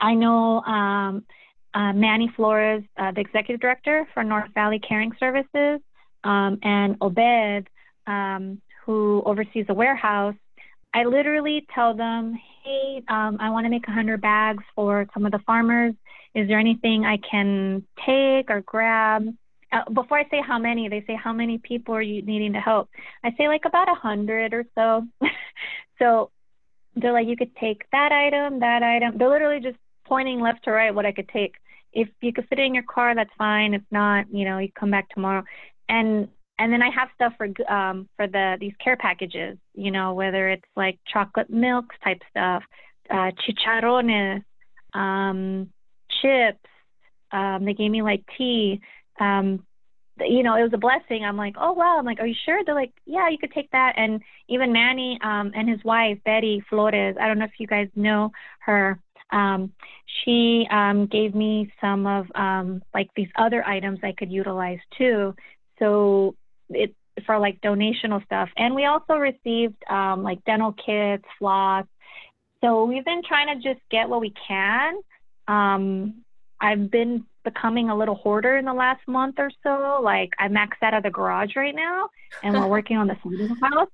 I 0.00 0.14
know 0.14 0.60
um, 0.62 1.24
uh, 1.74 1.92
Manny 1.92 2.30
Flores, 2.34 2.82
uh, 2.96 3.12
the 3.12 3.20
executive 3.20 3.60
director 3.60 4.06
for 4.14 4.24
North 4.24 4.50
Valley 4.54 4.78
Caring 4.78 5.12
Services, 5.18 5.80
um, 6.24 6.58
and 6.62 6.96
Obed, 7.00 7.68
um, 8.06 8.60
who 8.84 9.22
oversees 9.24 9.66
the 9.66 9.74
warehouse. 9.74 10.34
I 10.94 11.04
literally 11.04 11.66
tell 11.74 11.94
them, 11.94 12.38
hey, 12.64 13.02
um, 13.08 13.38
I 13.40 13.50
want 13.50 13.64
to 13.64 13.70
make 13.70 13.86
100 13.86 14.20
bags 14.20 14.62
for 14.74 15.06
some 15.14 15.24
of 15.24 15.32
the 15.32 15.38
farmers. 15.46 15.94
Is 16.34 16.48
there 16.48 16.58
anything 16.58 17.04
I 17.04 17.18
can 17.18 17.86
take 18.04 18.50
or 18.50 18.62
grab? 18.64 19.24
Uh, 19.72 19.88
before 19.90 20.18
I 20.18 20.24
say 20.28 20.42
how 20.46 20.58
many, 20.58 20.88
they 20.88 21.02
say 21.06 21.16
how 21.16 21.32
many 21.32 21.58
people 21.58 21.94
are 21.94 22.02
you 22.02 22.22
needing 22.22 22.52
to 22.52 22.60
help? 22.60 22.90
I 23.24 23.30
say 23.38 23.48
like 23.48 23.64
about 23.64 23.88
a 23.88 23.94
hundred 23.94 24.52
or 24.52 24.64
so. 24.74 25.06
so 25.98 26.30
they're 26.94 27.12
like, 27.12 27.26
you 27.26 27.36
could 27.36 27.54
take 27.56 27.84
that 27.92 28.12
item, 28.12 28.60
that 28.60 28.82
item. 28.82 29.16
They're 29.16 29.30
literally 29.30 29.60
just 29.60 29.78
pointing 30.06 30.40
left 30.40 30.64
to 30.64 30.72
right 30.72 30.94
what 30.94 31.06
I 31.06 31.12
could 31.12 31.28
take. 31.28 31.54
If 31.92 32.08
you 32.20 32.32
could 32.32 32.46
fit 32.48 32.58
it 32.58 32.66
in 32.66 32.74
your 32.74 32.84
car, 32.84 33.14
that's 33.14 33.30
fine. 33.38 33.74
If 33.74 33.82
not, 33.90 34.26
you 34.32 34.44
know, 34.44 34.58
you 34.58 34.68
come 34.78 34.90
back 34.90 35.08
tomorrow. 35.10 35.44
And 35.88 36.28
and 36.58 36.72
then 36.72 36.82
I 36.82 36.90
have 36.90 37.08
stuff 37.14 37.32
for 37.36 37.46
um 37.72 38.08
for 38.16 38.26
the 38.26 38.56
these 38.60 38.74
care 38.82 38.96
packages. 38.96 39.58
You 39.74 39.90
know, 39.90 40.14
whether 40.14 40.48
it's 40.48 40.68
like 40.76 40.98
chocolate 41.10 41.50
milks 41.50 41.96
type 42.04 42.20
stuff, 42.30 42.62
uh, 43.10 43.30
chicharrones, 43.46 44.42
um, 44.94 45.70
chips. 46.20 46.58
Um, 47.30 47.64
they 47.64 47.72
gave 47.72 47.90
me 47.90 48.02
like 48.02 48.22
tea. 48.36 48.80
Um, 49.22 49.64
you 50.20 50.42
know, 50.42 50.56
it 50.56 50.62
was 50.62 50.72
a 50.74 50.78
blessing. 50.78 51.24
I'm 51.24 51.36
like, 51.36 51.54
oh 51.58 51.72
wow. 51.72 51.96
I'm 51.98 52.04
like, 52.04 52.20
are 52.20 52.26
you 52.26 52.34
sure? 52.44 52.62
They're 52.64 52.74
like, 52.74 52.92
yeah, 53.06 53.28
you 53.30 53.38
could 53.38 53.52
take 53.52 53.70
that. 53.70 53.94
And 53.96 54.20
even 54.48 54.72
Manny 54.72 55.18
um, 55.22 55.52
and 55.54 55.68
his 55.68 55.82
wife 55.84 56.18
Betty 56.24 56.62
Flores. 56.68 57.16
I 57.20 57.26
don't 57.26 57.38
know 57.38 57.46
if 57.46 57.58
you 57.58 57.66
guys 57.66 57.88
know 57.94 58.30
her. 58.60 58.98
Um, 59.30 59.72
she 60.24 60.66
um, 60.70 61.06
gave 61.06 61.34
me 61.34 61.72
some 61.80 62.06
of 62.06 62.26
um, 62.34 62.82
like 62.92 63.08
these 63.16 63.30
other 63.36 63.64
items 63.64 64.00
I 64.02 64.12
could 64.12 64.30
utilize 64.30 64.80
too. 64.98 65.34
So 65.78 66.34
it 66.68 66.94
for 67.26 67.38
like 67.38 67.60
donational 67.60 68.24
stuff. 68.24 68.48
And 68.56 68.74
we 68.74 68.84
also 68.86 69.14
received 69.14 69.76
um, 69.88 70.22
like 70.22 70.44
dental 70.44 70.72
kits, 70.72 71.24
floss. 71.38 71.86
So 72.62 72.84
we've 72.84 73.04
been 73.04 73.22
trying 73.26 73.48
to 73.48 73.68
just 73.68 73.80
get 73.90 74.08
what 74.08 74.20
we 74.20 74.32
can. 74.46 74.94
Um, 75.48 76.22
I've 76.60 76.90
been 76.90 77.24
becoming 77.44 77.88
a 77.88 77.96
little 77.96 78.14
hoarder 78.14 78.56
in 78.56 78.64
the 78.64 78.74
last 78.74 79.00
month 79.06 79.36
or 79.38 79.50
so. 79.62 80.00
Like 80.02 80.30
I 80.38 80.48
maxed 80.48 80.82
out 80.82 80.94
of 80.94 81.02
the 81.02 81.10
garage 81.10 81.56
right 81.56 81.74
now, 81.74 82.08
and 82.42 82.54
we're 82.54 82.66
working 82.68 82.96
on 82.96 83.06
the 83.06 83.14
side 83.22 83.40
of 83.40 83.48
the 83.48 83.66
house. 83.66 83.88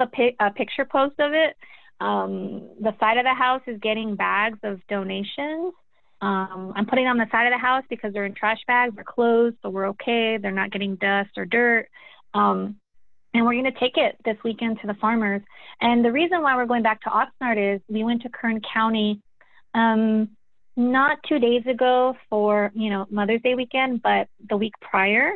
A, 0.00 0.06
pic- 0.06 0.36
a 0.40 0.50
picture 0.50 0.84
post 0.84 1.14
of 1.18 1.32
it. 1.34 1.56
Um, 2.00 2.70
the 2.80 2.94
side 3.00 3.18
of 3.18 3.24
the 3.24 3.34
house 3.34 3.62
is 3.66 3.78
getting 3.80 4.14
bags 4.16 4.58
of 4.62 4.80
donations. 4.88 5.74
Um, 6.20 6.72
I'm 6.74 6.86
putting 6.86 7.06
on 7.06 7.16
the 7.18 7.26
side 7.30 7.46
of 7.46 7.52
the 7.52 7.58
house 7.58 7.84
because 7.90 8.12
they're 8.12 8.24
in 8.24 8.34
trash 8.34 8.60
bags. 8.66 8.94
They're 8.94 9.04
closed, 9.04 9.56
so 9.62 9.68
we're 9.68 9.88
okay. 9.88 10.38
They're 10.38 10.50
not 10.50 10.72
getting 10.72 10.96
dust 10.96 11.30
or 11.36 11.44
dirt. 11.44 11.88
Um, 12.34 12.76
and 13.34 13.44
we're 13.44 13.52
going 13.52 13.64
to 13.64 13.78
take 13.78 13.96
it 13.96 14.16
this 14.24 14.36
weekend 14.42 14.80
to 14.80 14.86
the 14.86 14.94
farmers. 14.94 15.42
And 15.80 16.04
the 16.04 16.10
reason 16.10 16.42
why 16.42 16.56
we're 16.56 16.66
going 16.66 16.82
back 16.82 17.02
to 17.02 17.10
Oxnard 17.10 17.76
is 17.76 17.80
we 17.88 18.04
went 18.04 18.22
to 18.22 18.28
Kern 18.30 18.60
County 18.72 19.20
um, 19.74 20.30
not 20.78 21.18
two 21.28 21.40
days 21.40 21.66
ago 21.66 22.16
for 22.30 22.70
you 22.74 22.88
know 22.88 23.06
Mother's 23.10 23.42
Day 23.42 23.54
weekend, 23.54 24.00
but 24.00 24.28
the 24.48 24.56
week 24.56 24.72
prior, 24.80 25.32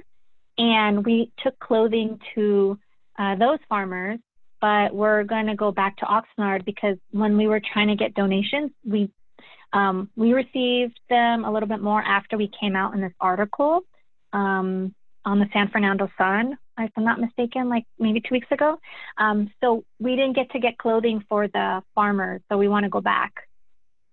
and 0.56 1.04
we 1.04 1.32
took 1.42 1.58
clothing 1.58 2.18
to 2.34 2.78
uh, 3.18 3.34
those 3.34 3.58
farmers. 3.68 4.20
But 4.60 4.94
we're 4.94 5.24
going 5.24 5.46
to 5.46 5.56
go 5.56 5.72
back 5.72 5.96
to 5.96 6.06
Oxnard 6.06 6.64
because 6.64 6.96
when 7.10 7.36
we 7.36 7.48
were 7.48 7.60
trying 7.72 7.88
to 7.88 7.96
get 7.96 8.14
donations, 8.14 8.70
we 8.86 9.10
um, 9.72 10.08
we 10.16 10.32
received 10.32 10.98
them 11.10 11.44
a 11.44 11.52
little 11.52 11.68
bit 11.68 11.80
more 11.80 12.00
after 12.00 12.38
we 12.38 12.48
came 12.60 12.76
out 12.76 12.94
in 12.94 13.00
this 13.00 13.12
article 13.20 13.80
um, 14.32 14.94
on 15.24 15.40
the 15.40 15.46
San 15.52 15.68
Fernando 15.70 16.08
Sun, 16.16 16.56
if 16.78 16.92
I'm 16.96 17.04
not 17.04 17.20
mistaken, 17.20 17.68
like 17.68 17.84
maybe 17.98 18.20
two 18.20 18.32
weeks 18.34 18.50
ago. 18.52 18.78
Um, 19.18 19.50
so 19.60 19.82
we 19.98 20.14
didn't 20.14 20.34
get 20.34 20.52
to 20.52 20.60
get 20.60 20.78
clothing 20.78 21.24
for 21.28 21.48
the 21.48 21.82
farmers, 21.96 22.42
so 22.48 22.56
we 22.56 22.68
want 22.68 22.84
to 22.84 22.90
go 22.90 23.00
back. 23.00 23.32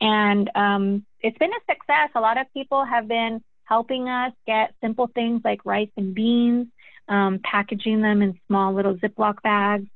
And 0.02 0.50
um, 0.56 1.06
it's 1.22 1.38
been 1.38 1.52
a 1.52 1.72
success. 1.72 2.10
A 2.16 2.20
lot 2.20 2.40
of 2.40 2.48
people 2.54 2.86
have 2.86 3.08
been 3.08 3.42
helping 3.64 4.08
us 4.08 4.34
get 4.48 4.74
simple 4.82 5.10
things 5.14 5.42
like 5.44 5.66
rice 5.66 5.90
and 5.98 6.16
beans, 6.16 6.68
um, 7.08 7.40
packaging 7.44 8.02
them 8.02 8.22
in 8.22 8.40
small 8.48 8.74
little 8.74 8.96
Ziploc 8.96 9.42
bags, 9.44 9.88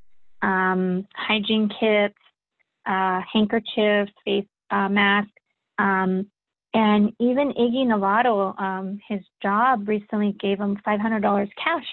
um, 0.41 1.07
hygiene 1.15 1.69
kits, 1.79 2.17
uh, 2.86 3.21
handkerchiefs, 3.31 4.12
face 4.25 4.45
uh, 4.69 4.89
masks, 4.89 5.31
um, 5.79 6.27
and 6.73 7.13
even 7.19 7.53
Iggy 7.53 7.88
Navarro, 7.88 8.55
um, 8.57 8.99
his 9.07 9.21
job 9.41 9.88
recently 9.88 10.36
gave 10.39 10.59
him 10.59 10.77
$500 10.86 11.49
cash. 11.63 11.86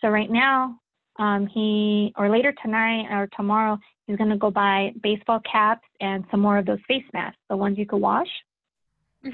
So 0.00 0.08
right 0.08 0.30
now, 0.30 0.76
um, 1.18 1.48
he 1.48 2.12
or 2.16 2.30
later 2.30 2.54
tonight 2.62 3.06
or 3.10 3.28
tomorrow, 3.36 3.78
he's 4.06 4.16
gonna 4.16 4.38
go 4.38 4.50
buy 4.50 4.92
baseball 5.02 5.40
caps 5.40 5.86
and 6.00 6.24
some 6.30 6.40
more 6.40 6.58
of 6.58 6.66
those 6.66 6.78
face 6.86 7.04
masks, 7.12 7.38
the 7.50 7.56
ones 7.56 7.76
you 7.76 7.86
could 7.86 8.00
wash 8.00 8.28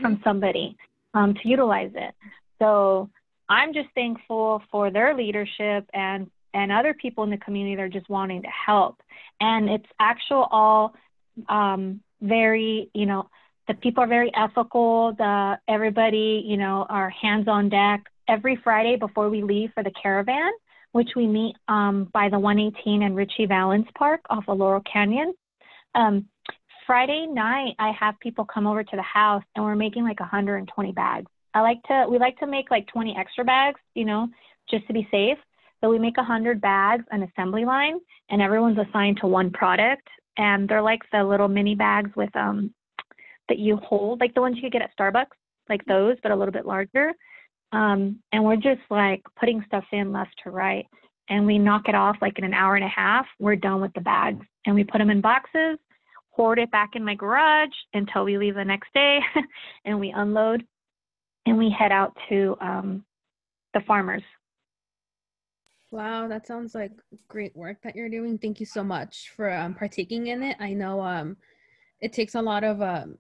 from 0.01 0.21
somebody 0.25 0.77
um, 1.15 1.35
to 1.35 1.49
utilize 1.49 1.93
it. 1.95 2.15
So 2.59 3.11
I'm 3.49 3.75
just 3.75 3.89
thankful 3.95 4.63
for 4.71 4.91
their 4.91 5.15
leadership 5.15 5.89
and 5.93 6.31
and 6.55 6.73
other 6.73 6.95
people 6.95 7.23
in 7.25 7.31
the 7.31 7.37
community 7.37 7.77
that 7.77 7.83
are 7.83 7.89
just 7.89 8.09
wanting 8.09 8.43
to 8.43 8.49
help. 8.49 9.03
And 9.41 9.69
it's 9.69 9.87
actual 10.01 10.49
all 10.51 10.95
um, 11.51 12.01
very, 12.23 12.89
you 12.95 13.05
know, 13.05 13.29
the 13.69 13.75
people 13.75 14.03
are 14.03 14.09
very 14.09 14.33
ethical. 14.35 15.13
The 15.19 15.59
everybody, 15.69 16.43
you 16.47 16.57
know, 16.57 16.87
are 16.89 17.11
hands 17.11 17.47
on 17.49 17.69
deck. 17.69 18.05
Every 18.29 18.57
Friday 18.57 18.97
before 18.97 19.29
we 19.29 19.43
leave 19.43 19.71
for 19.75 19.83
the 19.83 19.93
caravan, 20.03 20.51
which 20.93 21.11
we 21.15 21.27
meet 21.27 21.57
um, 21.69 22.09
by 22.13 22.29
the 22.29 22.39
118 22.39 23.03
and 23.03 23.15
Ritchie 23.15 23.47
Valens 23.47 23.87
Park 23.97 24.21
off 24.31 24.45
of 24.49 24.59
Laurel 24.59 24.83
Canyon. 24.91 25.35
Um, 25.95 26.27
Friday 26.87 27.27
night, 27.27 27.75
I 27.81 27.91
have 27.99 28.19
people 28.21 28.45
come 28.45 28.67
over 28.67 28.85
to 28.85 28.97
the 28.97 29.03
house 29.03 29.43
and 29.55 29.65
we're 29.65 29.75
making 29.75 30.05
like 30.05 30.21
120 30.21 30.93
bags. 30.93 31.27
I 31.53 31.61
like 31.61 31.83
to, 31.85 32.07
we 32.09 32.19
like 32.19 32.39
to 32.39 32.47
make 32.47 32.71
like 32.71 32.87
20 32.87 33.17
extra 33.19 33.45
bags, 33.45 33.81
you 33.95 34.05
know, 34.05 34.29
just 34.71 34.87
to 34.87 34.93
be 34.93 35.09
safe. 35.11 35.39
So 35.81 35.91
we 35.91 35.99
make 35.99 36.17
100 36.17 36.61
bags, 36.61 37.05
an 37.11 37.25
assembly 37.25 37.65
line, 37.65 37.99
and 38.31 38.41
everyone's 38.41 38.79
assigned 38.79 39.19
to 39.21 39.27
one 39.27 39.51
product. 39.51 40.07
And 40.37 40.69
they're 40.69 40.83
like 40.83 41.01
the 41.13 41.25
little 41.25 41.49
mini 41.49 41.75
bags 41.75 42.11
with, 42.15 42.35
um, 42.37 42.73
that 43.49 43.59
you 43.59 43.77
hold, 43.79 44.21
like 44.21 44.35
the 44.35 44.41
ones 44.41 44.57
you 44.57 44.63
could 44.63 44.73
get 44.73 44.83
at 44.83 44.97
Starbucks, 44.97 45.37
like 45.69 45.85
those, 45.87 46.17
but 46.23 46.31
a 46.31 46.37
little 46.37 46.53
bit 46.53 46.67
larger. 46.67 47.13
Um, 47.73 48.21
and 48.33 48.45
we're 48.45 48.57
just 48.57 48.83
like 48.91 49.23
putting 49.39 49.65
stuff 49.67 49.85
in 49.93 50.13
left 50.13 50.35
to 50.45 50.51
right. 50.51 50.87
And 51.29 51.47
we 51.47 51.59
knock 51.59 51.89
it 51.89 51.97
off 51.97 52.17
like 52.21 52.39
in 52.39 52.45
an 52.45 52.55
hour 52.55 52.77
and 52.77 52.85
a 52.85 52.89
half. 52.89 53.27
We're 53.41 53.57
done 53.57 53.81
with 53.81 53.93
the 53.95 54.01
bags. 54.01 54.45
And 54.67 54.75
we 54.75 54.85
put 54.85 54.99
them 54.99 55.11
in 55.11 55.21
boxes, 55.21 55.79
hoard 56.37 56.59
it 56.59 56.71
back 56.71 56.91
in 56.95 57.05
my 57.05 57.15
garage 57.15 57.75
until 57.95 58.25
we 58.25 58.37
leave 58.37 58.55
the 58.55 58.65
next 58.65 58.93
day. 58.93 59.21
and 59.85 59.99
we 59.99 60.11
unload 60.11 60.65
and 61.47 61.57
we 61.57 61.71
head 61.71 61.93
out 61.93 62.17
to 62.29 62.57
um, 62.61 63.05
the 63.73 63.81
farmers. 63.81 64.23
Wow, 65.91 66.29
that 66.29 66.47
sounds 66.47 66.75
like 66.75 66.93
great 67.29 67.57
work 67.57 67.79
that 67.83 67.97
you're 67.97 68.11
doing. 68.11 68.37
Thank 68.37 68.61
you 68.61 68.67
so 68.67 68.85
much 68.85 69.33
for 69.35 69.51
um, 69.51 69.75
partaking 69.75 70.27
in 70.27 70.43
it. 70.43 70.57
I 70.61 70.75
know 70.75 71.01
um, 71.01 71.37
it 72.01 72.13
takes 72.13 72.35
a 72.35 72.43
lot 72.43 72.65
of 72.65 72.83
um, 72.83 73.17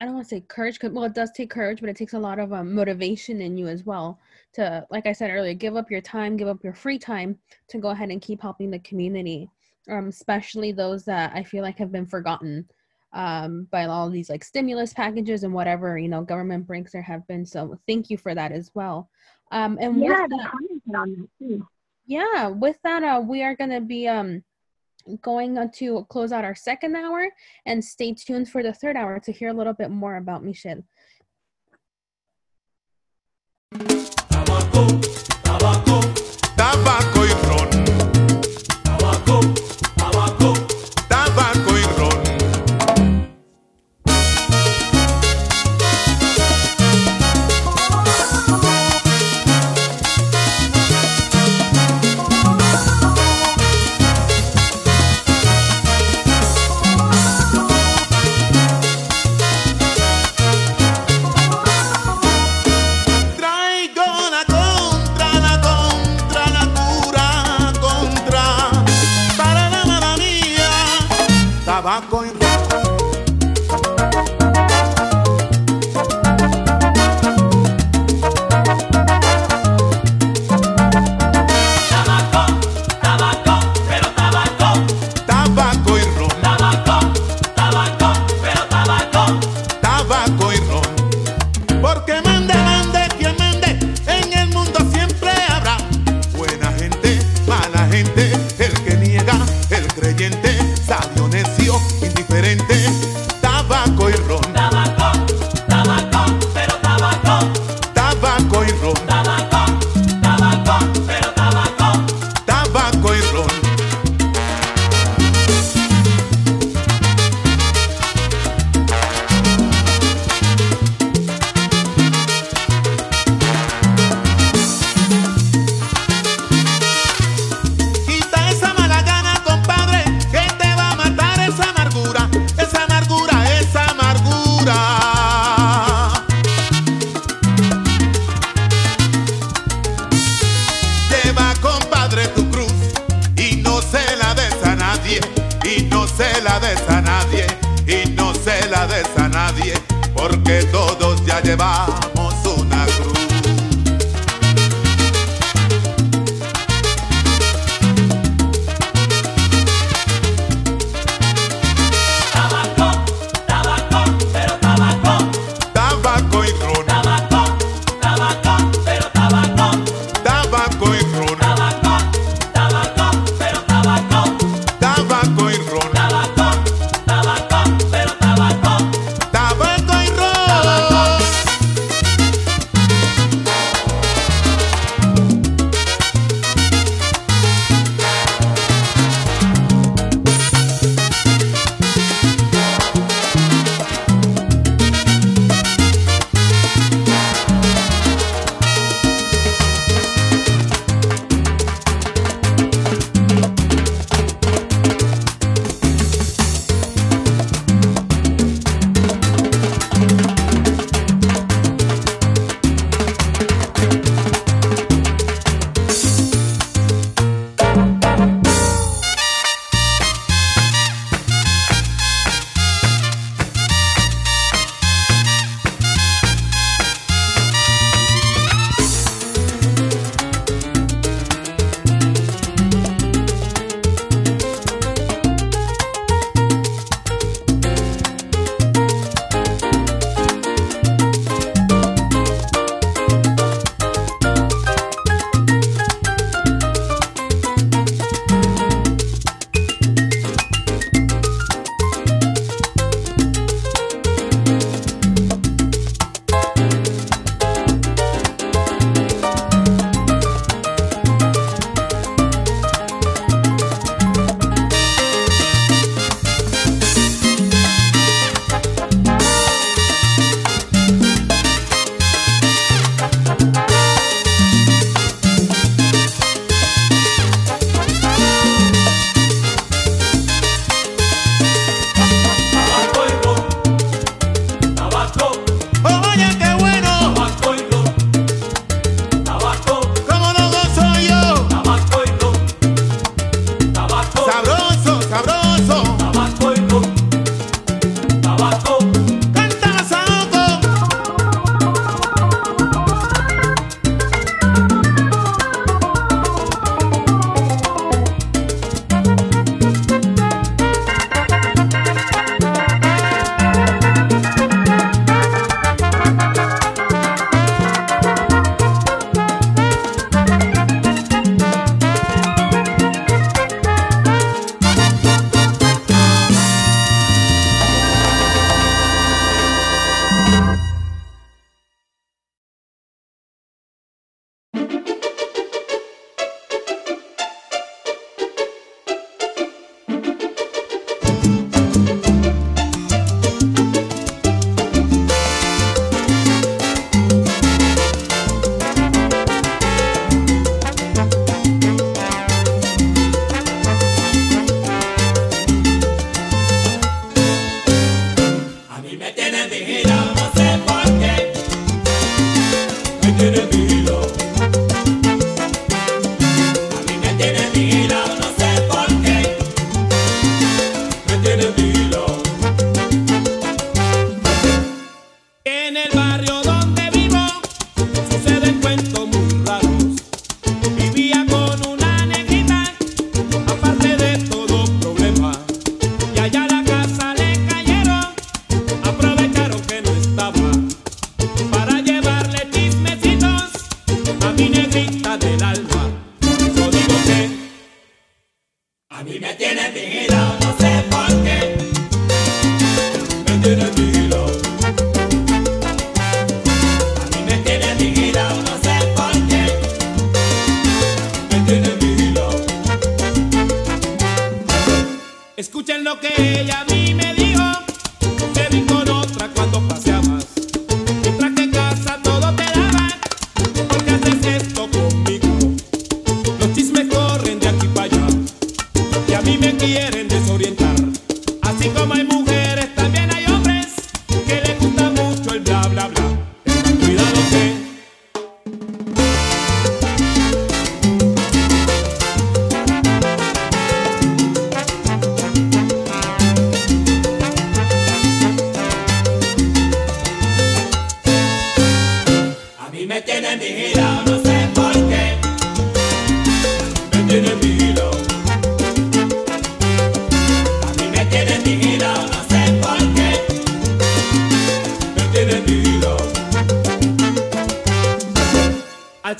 I 0.00 0.04
don't 0.04 0.14
want 0.14 0.28
to 0.28 0.34
say 0.34 0.40
courage, 0.42 0.78
well, 0.82 1.04
it 1.04 1.14
does 1.14 1.30
take 1.32 1.48
courage, 1.48 1.80
but 1.80 1.88
it 1.88 1.96
takes 1.96 2.12
a 2.12 2.18
lot 2.18 2.38
of 2.38 2.52
um, 2.52 2.74
motivation 2.74 3.40
in 3.40 3.56
you 3.56 3.66
as 3.66 3.84
well 3.84 4.20
to, 4.52 4.86
like 4.90 5.06
I 5.06 5.12
said 5.12 5.30
earlier, 5.30 5.54
give 5.54 5.74
up 5.74 5.90
your 5.90 6.02
time, 6.02 6.36
give 6.36 6.48
up 6.48 6.62
your 6.62 6.74
free 6.74 6.98
time 6.98 7.38
to 7.68 7.78
go 7.78 7.88
ahead 7.88 8.10
and 8.10 8.20
keep 8.20 8.42
helping 8.42 8.70
the 8.70 8.78
community, 8.80 9.48
um, 9.90 10.08
especially 10.08 10.72
those 10.72 11.04
that 11.04 11.32
I 11.34 11.42
feel 11.42 11.62
like 11.62 11.78
have 11.78 11.92
been 11.92 12.06
forgotten 12.06 12.68
um, 13.12 13.66
by 13.70 13.84
all 13.86 14.06
of 14.06 14.12
these 14.12 14.28
like 14.28 14.44
stimulus 14.44 14.92
packages 14.92 15.42
and 15.44 15.54
whatever 15.54 15.96
you 15.98 16.08
know 16.08 16.22
government 16.22 16.66
breaks 16.66 16.92
there 16.92 17.02
have 17.02 17.26
been. 17.26 17.46
So 17.46 17.78
thank 17.86 18.10
you 18.10 18.18
for 18.18 18.34
that 18.34 18.52
as 18.52 18.70
well. 18.74 19.08
Um, 19.52 19.78
and 19.80 20.00
Yeah, 20.02 20.26
they 20.28 20.36
that- 20.36 20.50
commented 20.50 20.94
on 20.94 21.12
that 21.12 21.28
too. 21.38 21.66
yeah 22.06 22.46
with 22.48 22.78
that 22.84 23.02
uh 23.02 23.20
we 23.20 23.42
are 23.42 23.56
going 23.56 23.70
to 23.70 23.80
be 23.80 24.06
um 24.08 24.42
going 25.22 25.56
on 25.58 25.70
to 25.70 26.04
close 26.08 26.32
out 26.32 26.44
our 26.44 26.54
second 26.54 26.96
hour 26.96 27.28
and 27.64 27.84
stay 27.84 28.12
tuned 28.12 28.48
for 28.48 28.62
the 28.62 28.72
third 28.72 28.96
hour 28.96 29.20
to 29.20 29.30
hear 29.32 29.48
a 29.50 29.52
little 29.52 29.72
bit 29.72 29.90
more 29.90 30.16
about 30.16 30.42
michelle 30.44 30.82
tabaco 34.32 34.86
y 36.56 37.15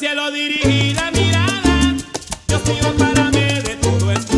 cielo 0.06 0.30
dirigí 0.30 0.94
la 0.94 1.10
mirada, 1.10 1.94
Dios 2.46 2.62
iba 2.78 2.92
para 2.92 3.28
mí 3.32 3.40
de 3.40 3.76
todo 3.82 4.12
esto. 4.12 4.35